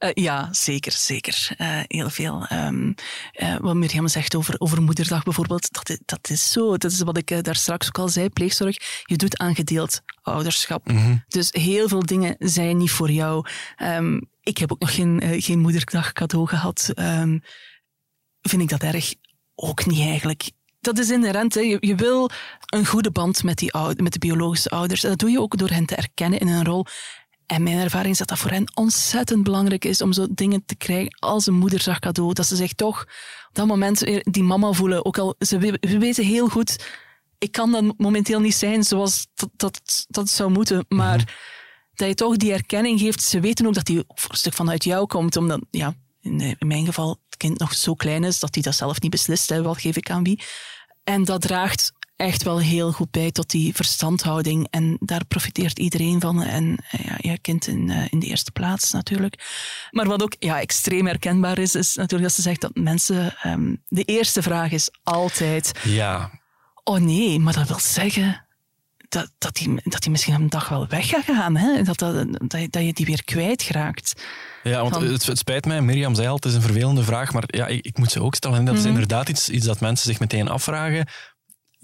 Uh, 0.04 0.10
ja, 0.14 0.48
zeker, 0.52 0.92
zeker. 0.92 1.54
Uh, 1.58 1.80
heel 1.86 2.10
veel. 2.10 2.46
Um, 2.52 2.94
uh, 3.32 3.56
wat 3.56 3.74
Mirjam 3.74 4.08
zegt 4.08 4.34
over, 4.34 4.54
over 4.58 4.82
moederdag 4.82 5.22
bijvoorbeeld, 5.22 5.72
dat 5.72 5.88
is, 5.88 5.98
dat 6.04 6.30
is 6.30 6.52
zo. 6.52 6.76
Dat 6.76 6.90
is 6.90 7.02
wat 7.02 7.16
ik 7.16 7.44
daar 7.44 7.56
straks 7.56 7.86
ook 7.86 7.98
al 7.98 8.08
zei, 8.08 8.28
pleegzorg. 8.28 8.76
Je 9.04 9.16
doet 9.16 9.38
aangedeeld 9.38 10.00
ouderschap. 10.22 10.92
Mm 10.92 11.24
Dus 11.28 11.48
heel 11.52 11.88
veel 11.88 12.06
dingen 12.06 12.36
zijn 12.38 12.76
niet 12.76 12.90
voor 12.90 13.10
jou. 13.10 13.46
Um, 13.82 14.30
ik 14.40 14.58
heb 14.58 14.72
ook 14.72 14.80
nog 14.80 14.94
geen, 14.94 15.22
geen 15.42 15.58
moederdag 15.58 16.12
cadeau 16.12 16.46
gehad. 16.46 16.92
Um, 16.94 17.42
vind 18.40 18.62
ik 18.62 18.68
dat 18.68 18.82
erg? 18.82 19.14
Ook 19.54 19.86
niet 19.86 20.00
eigenlijk 20.00 20.50
dat 20.82 20.98
is 20.98 21.10
inherent. 21.10 21.54
Hè. 21.54 21.60
Je, 21.60 21.76
je, 21.80 21.94
wil 21.94 22.30
een 22.66 22.86
goede 22.86 23.10
band 23.10 23.42
met, 23.42 23.58
die 23.58 23.72
oude, 23.72 24.02
met 24.02 24.12
de 24.12 24.18
biologische 24.18 24.68
ouders. 24.68 25.04
En 25.04 25.10
dat 25.10 25.18
doe 25.18 25.30
je 25.30 25.40
ook 25.40 25.58
door 25.58 25.68
hen 25.68 25.86
te 25.86 25.94
erkennen 25.94 26.38
in 26.38 26.48
een 26.48 26.64
rol. 26.64 26.86
En 27.46 27.62
mijn 27.62 27.78
ervaring 27.78 28.12
is 28.12 28.18
dat 28.18 28.28
dat 28.28 28.38
voor 28.38 28.50
hen 28.50 28.70
ontzettend 28.74 29.42
belangrijk 29.42 29.84
is 29.84 30.02
om 30.02 30.12
zo 30.12 30.26
dingen 30.30 30.62
te 30.66 30.76
krijgen 30.76 31.16
als 31.18 31.46
een 31.46 31.54
moederdag 31.54 31.98
cadeau. 31.98 32.32
Dat 32.32 32.46
ze 32.46 32.56
zich 32.56 32.72
toch 32.72 33.00
op 33.48 33.54
dat 33.54 33.66
moment 33.66 34.22
die 34.22 34.42
mama 34.42 34.72
voelen. 34.72 35.04
Ook 35.04 35.18
al 35.18 35.34
ze 35.38 35.78
weten 35.80 36.24
heel 36.24 36.48
goed, 36.48 36.84
ik 37.42 37.52
kan 37.52 37.72
dat 37.72 37.98
momenteel 37.98 38.40
niet 38.40 38.54
zijn 38.54 38.84
zoals 38.84 39.26
dat, 39.34 39.50
dat, 39.56 40.06
dat 40.08 40.30
zou 40.30 40.50
moeten. 40.50 40.84
Maar 40.88 41.16
mhm. 41.16 41.26
dat 41.94 42.08
je 42.08 42.14
toch 42.14 42.36
die 42.36 42.52
erkenning 42.52 43.00
geeft. 43.00 43.22
Ze 43.22 43.40
weten 43.40 43.66
ook 43.66 43.74
dat 43.74 43.86
die 43.86 44.04
voor 44.06 44.30
een 44.30 44.36
stuk 44.36 44.54
vanuit 44.54 44.84
jou 44.84 45.06
komt. 45.06 45.36
Omdat, 45.36 45.60
ja, 45.70 45.94
in, 46.20 46.40
in 46.40 46.66
mijn 46.66 46.84
geval, 46.84 47.18
het 47.28 47.36
kind 47.36 47.58
nog 47.58 47.74
zo 47.74 47.94
klein 47.94 48.24
is 48.24 48.38
dat 48.38 48.54
hij 48.54 48.62
dat 48.62 48.74
zelf 48.74 49.00
niet 49.00 49.10
beslist. 49.10 49.48
Hè, 49.48 49.62
wat 49.62 49.80
geef 49.80 49.96
ik 49.96 50.10
aan 50.10 50.22
wie? 50.22 50.42
En 51.04 51.24
dat 51.24 51.40
draagt 51.40 51.92
echt 52.16 52.42
wel 52.42 52.60
heel 52.60 52.92
goed 52.92 53.10
bij 53.10 53.30
tot 53.30 53.50
die 53.50 53.74
verstandhouding. 53.74 54.66
En 54.70 54.96
daar 55.00 55.24
profiteert 55.24 55.78
iedereen 55.78 56.20
van. 56.20 56.42
En 56.42 56.78
ja, 56.90 57.14
je 57.18 57.38
kind 57.38 57.66
in, 57.66 57.88
uh, 57.88 58.04
in 58.10 58.18
de 58.18 58.26
eerste 58.26 58.50
plaats 58.50 58.92
natuurlijk. 58.92 59.50
Maar 59.90 60.06
wat 60.06 60.22
ook 60.22 60.36
ja, 60.38 60.60
extreem 60.60 61.06
herkenbaar 61.06 61.58
is, 61.58 61.74
is 61.74 61.94
natuurlijk 61.94 62.22
dat 62.22 62.32
ze 62.32 62.42
zegt 62.42 62.60
dat 62.60 62.74
mensen... 62.74 63.34
Um, 63.46 63.82
de 63.88 64.04
eerste 64.04 64.42
vraag 64.42 64.70
is 64.70 64.90
altijd... 65.02 65.72
Ja. 65.84 66.40
Oh 66.84 66.98
nee, 66.98 67.38
maar 67.38 67.54
dat 67.54 67.68
wil 67.68 67.78
zeggen 67.78 68.46
dat, 69.12 69.30
dat, 69.38 69.54
die, 69.54 69.80
dat 69.84 70.02
die 70.02 70.10
misschien 70.10 70.34
een 70.34 70.48
dag 70.48 70.68
wel 70.68 70.86
weg 70.86 71.08
gaat 71.08 71.24
gaan. 71.24 71.56
Hè? 71.56 71.82
Dat, 71.82 71.98
dat, 71.98 72.14
dat, 72.14 72.50
dat 72.70 72.84
je 72.84 72.92
die 72.92 73.06
weer 73.06 73.24
kwijtraakt. 73.24 74.22
Ja, 74.62 74.82
want 74.82 74.94
het, 74.94 75.26
het, 75.26 75.38
spijt 75.38 75.64
mij, 75.64 75.80
Mirjam 75.80 76.14
zei 76.14 76.28
al, 76.28 76.34
het 76.34 76.44
is 76.44 76.54
een 76.54 76.62
vervelende 76.62 77.02
vraag, 77.02 77.32
maar 77.32 77.44
ja, 77.46 77.66
ik, 77.66 77.84
ik 77.84 77.98
moet 77.98 78.10
ze 78.10 78.22
ook 78.22 78.34
stellen. 78.34 78.58
En 78.58 78.64
dat 78.64 78.74
is 78.74 78.80
mhm. 78.80 78.90
inderdaad 78.90 79.28
iets, 79.28 79.48
iets 79.48 79.66
dat 79.66 79.80
mensen 79.80 80.06
zich 80.06 80.20
meteen 80.20 80.48
afvragen 80.48 81.06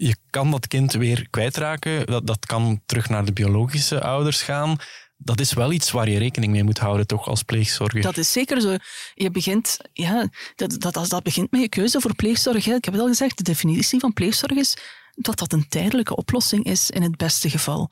je 0.01 0.15
kan 0.29 0.51
dat 0.51 0.67
kind 0.67 0.93
weer 0.93 1.27
kwijtraken. 1.29 2.05
Dat, 2.05 2.27
dat 2.27 2.45
kan 2.45 2.81
terug 2.85 3.09
naar 3.09 3.25
de 3.25 3.33
biologische 3.33 4.01
ouders 4.01 4.41
gaan. 4.41 4.77
Dat 5.17 5.39
is 5.39 5.53
wel 5.53 5.71
iets 5.71 5.91
waar 5.91 6.09
je 6.09 6.17
rekening 6.17 6.51
mee 6.51 6.63
moet 6.63 6.77
houden, 6.77 7.07
toch, 7.07 7.27
als 7.27 7.43
pleegzorger? 7.43 8.01
Dat 8.01 8.17
is 8.17 8.31
zeker 8.31 8.61
zo. 8.61 8.75
Je 9.13 9.31
begint, 9.31 9.77
ja, 9.93 10.29
dat, 10.55 10.79
dat, 10.79 10.97
als 10.97 11.09
dat 11.09 11.23
begint 11.23 11.51
met 11.51 11.61
je 11.61 11.69
keuze 11.69 12.01
voor 12.01 12.15
pleegzorg. 12.15 12.65
Hè. 12.65 12.73
Ik 12.73 12.85
heb 12.85 12.93
het 12.93 13.03
al 13.03 13.09
gezegd, 13.09 13.37
de 13.37 13.43
definitie 13.43 13.99
van 13.99 14.13
pleegzorg 14.13 14.57
is 14.57 14.77
dat 15.15 15.39
dat 15.39 15.53
een 15.53 15.67
tijdelijke 15.67 16.15
oplossing 16.15 16.65
is 16.65 16.89
in 16.89 17.01
het 17.01 17.17
beste 17.17 17.49
geval. 17.49 17.89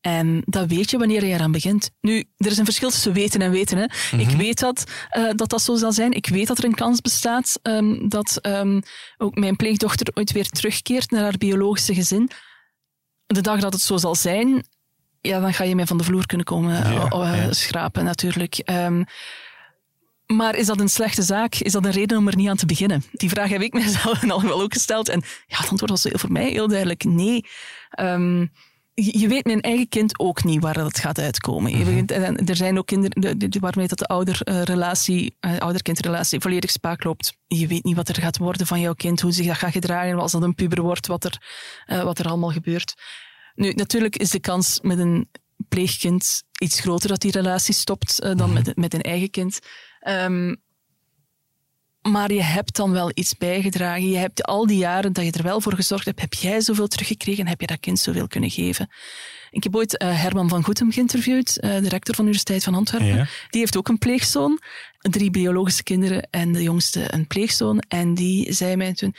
En 0.00 0.42
dat 0.44 0.68
weet 0.68 0.90
je 0.90 0.98
wanneer 0.98 1.24
je 1.24 1.32
eraan 1.32 1.52
begint. 1.52 1.90
Nu, 2.00 2.24
er 2.36 2.50
is 2.50 2.58
een 2.58 2.64
verschil 2.64 2.90
tussen 2.90 3.12
weten 3.12 3.42
en 3.42 3.50
weten. 3.50 3.78
Hè. 3.78 3.84
Ik 4.18 4.26
mhm. 4.26 4.36
weet 4.36 4.58
dat, 4.58 4.84
uh, 5.16 5.30
dat 5.34 5.48
dat 5.48 5.62
zo 5.62 5.76
zal 5.76 5.92
zijn. 5.92 6.12
Ik 6.12 6.26
weet 6.26 6.46
dat 6.46 6.58
er 6.58 6.64
een 6.64 6.74
kans 6.74 7.00
bestaat 7.00 7.60
um, 7.62 8.08
dat 8.08 8.38
um, 8.42 8.82
ook 9.16 9.34
mijn 9.34 9.56
pleegdochter 9.56 10.06
ooit 10.14 10.32
weer 10.32 10.48
terugkeert 10.48 11.10
naar 11.10 11.22
haar 11.22 11.38
biologische 11.38 11.94
gezin. 11.94 12.30
De 13.26 13.40
dag 13.40 13.60
dat 13.60 13.72
het 13.72 13.82
zo 13.82 13.96
zal 13.96 14.14
zijn, 14.14 14.66
ja, 15.20 15.40
dan 15.40 15.54
ga 15.54 15.64
je 15.64 15.74
mij 15.74 15.86
van 15.86 15.98
de 15.98 16.04
vloer 16.04 16.26
kunnen 16.26 16.46
komen 16.46 16.92
ja, 16.92 17.08
uh, 17.12 17.46
schrapen, 17.50 18.04
natuurlijk. 18.04 18.62
Um, 18.70 19.04
maar 20.26 20.56
is 20.56 20.66
dat 20.66 20.80
een 20.80 20.88
slechte 20.88 21.22
zaak? 21.22 21.54
Is 21.54 21.72
dat 21.72 21.84
een 21.84 21.90
reden 21.90 22.18
om 22.18 22.28
er 22.28 22.36
niet 22.36 22.48
aan 22.48 22.56
te 22.56 22.66
beginnen? 22.66 23.04
Die 23.12 23.28
vraag 23.28 23.48
heb 23.48 23.60
ik 23.60 23.72
mezelf 23.72 24.24
al 24.30 24.42
wel 24.42 24.62
ook 24.62 24.72
gesteld. 24.72 25.08
En 25.08 25.22
ja, 25.46 25.56
het 25.58 25.70
antwoord 25.70 25.90
was 25.90 26.06
voor 26.10 26.32
mij 26.32 26.50
heel 26.50 26.68
duidelijk 26.68 27.04
nee. 27.04 27.44
Um, 28.00 28.52
je 29.04 29.28
weet 29.28 29.44
mijn 29.44 29.60
eigen 29.60 29.88
kind 29.88 30.18
ook 30.18 30.44
niet 30.44 30.62
waar 30.62 30.78
het 30.78 30.98
gaat 30.98 31.18
uitkomen. 31.18 31.72
Mhm. 31.78 32.02
er 32.46 32.56
zijn 32.56 32.78
ook 32.78 32.86
kinderen 32.86 33.38
de- 33.38 33.48
de- 33.48 33.58
waarmee 33.60 33.88
dat 33.88 33.98
de 33.98 34.06
ouder-relatie, 34.06 35.36
eh, 35.40 35.56
ouder-kindrelatie 35.58 36.40
volledig 36.40 36.70
spaak 36.70 37.04
loopt. 37.04 37.36
Je 37.46 37.66
weet 37.66 37.84
niet 37.84 37.96
wat 37.96 38.08
er 38.08 38.20
gaat 38.20 38.38
worden 38.38 38.66
van 38.66 38.80
jouw 38.80 38.94
kind, 38.94 39.20
hoe 39.20 39.32
zich 39.32 39.46
dat 39.46 39.56
gaat 39.56 39.72
gedragen 39.72 40.18
als 40.18 40.32
dat 40.32 40.42
een 40.42 40.54
puber 40.54 40.82
wordt, 40.82 41.06
wat 41.06 41.24
er, 41.24 41.42
eh, 41.86 42.02
wat 42.02 42.18
er 42.18 42.26
allemaal 42.28 42.50
gebeurt. 42.50 42.94
Nu, 43.54 43.72
natuurlijk 43.72 44.16
is 44.16 44.30
de 44.30 44.40
kans 44.40 44.78
met 44.82 44.98
een 44.98 45.28
pleegkind 45.68 46.42
iets 46.60 46.80
groter 46.80 47.08
dat 47.08 47.20
die 47.20 47.30
relatie 47.30 47.74
stopt 47.74 48.20
eh, 48.20 48.34
dan 48.36 48.52
met, 48.52 48.76
met 48.76 48.94
een 48.94 49.02
eigen 49.02 49.30
kind. 49.30 49.58
Ehm, 50.00 50.54
maar 52.02 52.32
je 52.32 52.42
hebt 52.42 52.76
dan 52.76 52.92
wel 52.92 53.10
iets 53.14 53.36
bijgedragen. 53.36 54.10
Je 54.10 54.16
hebt 54.16 54.42
al 54.42 54.66
die 54.66 54.78
jaren 54.78 55.12
dat 55.12 55.24
je 55.24 55.32
er 55.32 55.42
wel 55.42 55.60
voor 55.60 55.74
gezorgd 55.74 56.04
hebt, 56.04 56.20
heb 56.20 56.34
jij 56.34 56.60
zoveel 56.60 56.88
teruggekregen 56.88 57.44
en 57.44 57.50
heb 57.50 57.60
je 57.60 57.66
dat 57.66 57.80
kind 57.80 57.98
zoveel 57.98 58.26
kunnen 58.26 58.50
geven. 58.50 58.88
Ik 59.50 59.62
heb 59.62 59.76
ooit 59.76 59.96
eh, 59.96 60.22
Herman 60.22 60.48
van 60.48 60.64
Goetem 60.64 60.92
geïnterviewd, 60.92 61.60
eh, 61.60 61.70
de 61.70 61.88
rector 61.88 62.14
van 62.14 62.24
de 62.24 62.30
Universiteit 62.30 62.64
van 62.64 62.74
Antwerpen. 62.74 63.16
Ja. 63.16 63.26
Die 63.50 63.60
heeft 63.60 63.76
ook 63.76 63.88
een 63.88 63.98
pleegzoon, 63.98 64.60
drie 64.98 65.30
biologische 65.30 65.82
kinderen 65.82 66.28
en 66.30 66.52
de 66.52 66.62
jongste 66.62 67.14
een 67.14 67.26
pleegzoon. 67.26 67.78
En 67.88 68.14
die 68.14 68.52
zei 68.52 68.76
mij 68.76 68.94
toen, 68.94 69.14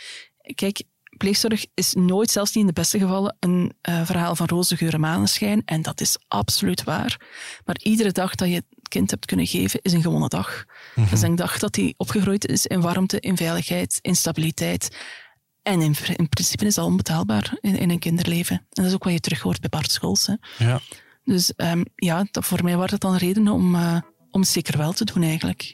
kijk, 0.55 0.83
pleegzorg 1.17 1.65
is 1.73 1.93
nooit, 1.93 2.31
zelfs 2.31 2.53
niet 2.53 2.63
in 2.63 2.69
de 2.69 2.81
beste 2.81 2.99
gevallen, 2.99 3.37
een 3.39 3.73
eh, 3.81 4.05
verhaal 4.05 4.35
van 4.35 4.47
roze 4.47 4.77
geur 4.77 4.93
en 4.93 4.99
maneschijn. 4.99 5.61
En 5.65 5.81
dat 5.81 6.01
is 6.01 6.17
absoluut 6.27 6.83
waar. 6.83 7.21
Maar 7.65 7.77
iedere 7.83 8.11
dag 8.11 8.35
dat 8.35 8.49
je 8.49 8.63
kind 8.89 9.11
hebt 9.11 9.25
kunnen 9.25 9.47
geven, 9.47 9.79
is 9.81 9.93
een 9.93 10.01
gewone 10.01 10.27
dag. 10.27 10.65
Dat 10.95 11.11
is 11.11 11.21
een 11.21 11.35
dag 11.35 11.59
dat 11.59 11.75
hij 11.75 11.93
opgegroeid 11.97 12.47
is 12.47 12.65
in 12.65 12.81
warmte, 12.81 13.19
in 13.19 13.37
veiligheid, 13.37 13.99
in 14.01 14.15
stabiliteit. 14.15 14.97
En 15.63 15.81
in, 15.81 15.95
in 16.15 16.29
principe 16.29 16.65
is 16.65 16.75
dat 16.75 16.85
onbetaalbaar 16.85 17.57
in, 17.61 17.77
in 17.77 17.89
een 17.89 17.99
kinderleven. 17.99 18.55
En 18.55 18.65
dat 18.69 18.85
is 18.85 18.93
ook 18.93 19.03
wat 19.03 19.13
je 19.13 19.19
terug 19.19 19.39
hoort 19.39 19.59
bij 19.59 19.69
Bart 19.69 19.91
Scholz. 19.91 20.27
Hè. 20.27 20.33
Ja. 20.57 20.79
Dus 21.23 21.53
ehm, 21.55 21.83
ja, 21.95 22.27
dat, 22.31 22.45
voor 22.45 22.63
mij 22.63 22.77
was 22.77 22.91
het 22.91 23.01
dan 23.01 23.11
een 23.11 23.17
reden 23.17 23.47
om, 23.47 23.75
eh, 23.75 23.97
om 24.31 24.39
het 24.39 24.49
zeker 24.49 24.77
wel 24.77 24.93
te 24.93 25.05
doen 25.05 25.23
eigenlijk. 25.23 25.73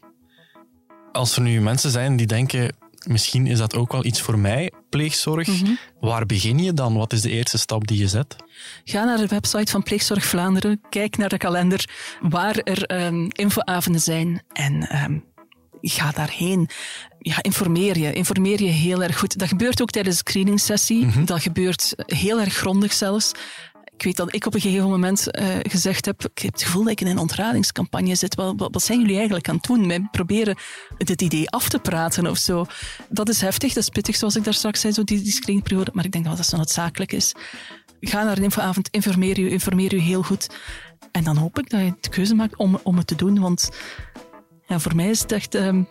Als 1.11 1.35
er 1.35 1.41
nu 1.41 1.61
mensen 1.61 1.91
zijn 1.91 2.15
die 2.15 2.27
denken, 2.27 2.75
misschien 3.07 3.47
is 3.47 3.57
dat 3.57 3.75
ook 3.75 3.91
wel 3.91 4.05
iets 4.05 4.21
voor 4.21 4.39
mij, 4.39 4.71
pleegzorg. 4.89 5.47
Mhm. 5.47 5.71
Waar 5.99 6.25
begin 6.25 6.59
je 6.59 6.73
dan? 6.73 6.95
Wat 6.97 7.13
is 7.13 7.21
de 7.21 7.29
eerste 7.29 7.57
stap 7.57 7.87
die 7.87 7.97
je 7.97 8.07
zet? 8.07 8.35
Ga 8.83 9.03
naar 9.03 9.17
de 9.17 9.27
website 9.27 9.71
van 9.71 9.83
Pleegzorg 9.83 10.25
Vlaanderen, 10.25 10.81
kijk 10.89 11.17
naar 11.17 11.29
de 11.29 11.37
kalender 11.37 11.89
waar 12.21 12.57
er 12.57 12.83
ehm, 12.83 13.27
infoavonden 13.29 14.01
zijn 14.01 14.43
en 14.51 14.87
ehm, 14.89 15.17
ga 15.81 16.11
daarheen. 16.11 16.69
Ja, 17.19 17.41
informeer 17.41 17.97
je. 17.97 18.13
Informeer 18.13 18.61
je 18.61 18.69
heel 18.69 19.03
erg 19.03 19.19
goed. 19.19 19.37
Dat 19.37 19.47
gebeurt 19.47 19.81
ook 19.81 19.89
tijdens 19.89 20.17
de 20.17 20.29
screeningssessie. 20.29 21.23
Dat 21.23 21.41
gebeurt 21.41 21.93
heel 22.05 22.39
erg 22.39 22.53
grondig 22.53 22.93
zelfs. 22.93 23.31
Ik 23.97 24.03
weet 24.03 24.15
dat 24.15 24.35
ik 24.35 24.45
op 24.45 24.53
een 24.53 24.61
gegeven 24.61 24.89
moment 24.89 25.31
eh, 25.31 25.47
gezegd 25.61 26.05
heb, 26.05 26.25
ik 26.25 26.41
heb 26.41 26.51
het 26.51 26.63
gevoel 26.63 26.83
dat 26.83 26.91
ik 26.91 27.01
in 27.01 27.07
een 27.07 27.17
ontradingscampagne 27.17 28.15
zit. 28.15 28.35
Wat, 28.35 28.53
wat, 28.57 28.81
zijn 28.81 28.99
jullie 28.99 29.15
eigenlijk 29.15 29.49
aan 29.49 29.55
het 29.55 29.63
doen? 29.63 29.87
Wij 29.87 30.07
proberen 30.11 30.57
dit 30.97 31.21
idee 31.21 31.49
af 31.49 31.69
te 31.69 31.79
praten 31.79 32.27
of 32.27 32.37
zo. 32.37 32.65
Dat 33.09 33.29
is 33.29 33.41
heftig, 33.41 33.73
dat 33.73 33.83
is 33.83 33.89
pittig, 33.89 34.15
zoals 34.15 34.35
ik 34.35 34.43
daar 34.43 34.53
straks 34.53 34.79
zei, 34.79 34.93
zo 34.93 35.03
die, 35.03 35.21
die 35.21 35.31
screeningperiode. 35.31 35.91
Maar 35.93 36.05
ik 36.05 36.11
denk 36.11 36.25
dat 36.25 36.37
dat 36.37 36.45
zo 36.45 36.57
noodzakelijk 36.57 37.11
is. 37.11 37.33
Ga 37.99 38.23
naar 38.23 38.37
een 38.37 38.43
infoavond, 38.43 38.87
informeer 38.91 39.39
je, 39.39 39.49
informeer 39.49 39.95
je 39.95 40.01
heel 40.01 40.23
goed. 40.23 40.49
En 41.11 41.23
dan 41.23 41.37
hoop 41.37 41.59
ik 41.59 41.69
dat 41.69 41.79
je 41.79 41.93
de 41.99 42.09
keuze 42.09 42.35
maakt 42.35 42.55
om, 42.55 42.79
om 42.83 42.97
het 42.97 43.07
te 43.07 43.15
doen. 43.15 43.39
Want 43.39 43.69
ja, 44.67 44.79
voor 44.79 44.95
mij 44.95 45.09
is 45.09 45.21
het 45.21 45.31
echt 45.31 45.55
ehm, 45.55 45.83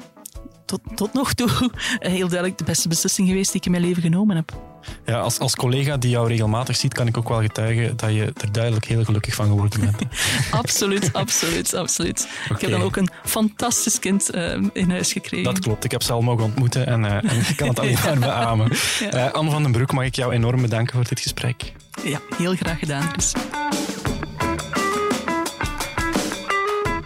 tot, 0.64 0.80
tot 0.94 1.12
nog 1.12 1.32
toe 1.32 1.48
heel 1.98 2.28
duidelijk 2.28 2.58
de 2.58 2.64
beste 2.64 2.88
beslissing 2.88 3.28
geweest 3.28 3.52
die 3.52 3.60
ik 3.60 3.66
in 3.66 3.72
mijn 3.72 3.84
leven 3.84 4.02
genomen 4.02 4.36
heb. 4.36 4.73
Ja, 5.06 5.20
als, 5.20 5.38
als 5.38 5.54
collega 5.54 5.96
die 5.96 6.10
jou 6.10 6.28
regelmatig 6.28 6.76
ziet, 6.76 6.94
kan 6.94 7.06
ik 7.06 7.16
ook 7.16 7.28
wel 7.28 7.40
getuigen 7.40 7.96
dat 7.96 8.12
je 8.12 8.32
er 8.40 8.52
duidelijk 8.52 8.84
heel 8.84 9.04
gelukkig 9.04 9.34
van 9.34 9.46
geworden 9.46 9.80
bent. 9.80 9.96
Absoluut, 10.50 11.12
absoluut, 11.12 11.74
absoluut. 11.74 12.28
Ik 12.50 12.60
heb 12.60 12.70
dan 12.70 12.82
ook 12.82 12.96
een 12.96 13.08
fantastisch 13.24 13.98
kind 13.98 14.30
ehm, 14.30 14.68
in 14.72 14.90
huis 14.90 15.12
gekregen. 15.12 15.44
Dat 15.44 15.58
klopt. 15.58 15.84
Ik 15.84 15.90
heb 15.90 16.02
ze 16.02 16.12
al 16.12 16.20
mogen 16.20 16.44
ontmoeten 16.44 16.86
en, 16.86 17.04
eh, 17.04 17.32
en 17.32 17.40
ik 17.48 17.56
kan 17.56 17.68
het 17.68 17.78
alleen 17.80 17.98
maar 18.04 18.18
beamen. 18.18 18.70
Eh, 19.10 19.32
Anne 19.32 19.50
van 19.50 19.62
den 19.62 19.72
Broek, 19.72 19.92
mag 19.92 20.04
ik 20.04 20.14
jou 20.14 20.32
enorm 20.32 20.60
bedanken 20.60 20.94
voor 20.94 21.04
dit 21.04 21.20
gesprek. 21.20 21.72
Ja, 22.04 22.20
heel 22.36 22.54
graag 22.54 22.78
gedaan, 22.78 23.08
Chris. 23.12 23.32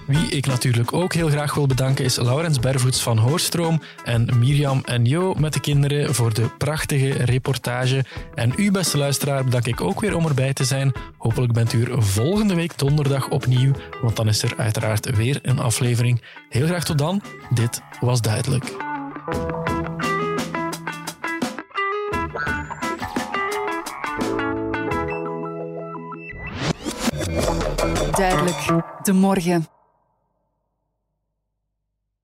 Wie 0.08 0.28
ik 0.28 0.46
natuurlijk 0.46 0.92
ook 0.92 1.12
heel 1.12 1.28
graag 1.28 1.54
wil 1.54 1.66
bedanken 1.66 2.04
is 2.04 2.16
Laurens 2.16 2.58
Bervoets 2.58 3.02
van 3.02 3.18
Hoorstroom 3.18 3.82
en 4.04 4.38
Mirjam 4.38 4.82
en 4.84 5.04
Jo 5.04 5.34
met 5.34 5.52
de 5.52 5.60
kinderen 5.60 6.14
voor 6.14 6.34
de 6.34 6.50
prachtige 6.58 7.10
reportage. 7.10 8.04
En 8.34 8.52
u, 8.56 8.70
beste 8.70 8.98
luisteraar, 8.98 9.44
bedank 9.44 9.66
ik 9.66 9.80
ook 9.80 10.00
weer 10.00 10.16
om 10.16 10.26
erbij 10.26 10.52
te 10.52 10.64
zijn. 10.64 10.92
Hopelijk 11.18 11.52
bent 11.52 11.72
u 11.72 11.84
er 11.84 12.02
volgende 12.02 12.54
week 12.54 12.78
donderdag 12.78 13.28
opnieuw, 13.28 13.72
want 14.02 14.16
dan 14.16 14.28
is 14.28 14.42
er 14.42 14.54
uiteraard 14.56 15.16
weer 15.16 15.38
een 15.42 15.58
aflevering. 15.58 16.22
Heel 16.48 16.66
graag 16.66 16.84
tot 16.84 16.98
dan. 16.98 17.22
Dit 17.50 17.80
was 18.00 18.20
duidelijk. 18.20 18.76
Duidelijk, 28.10 28.82
de 29.02 29.12
morgen. 29.12 29.77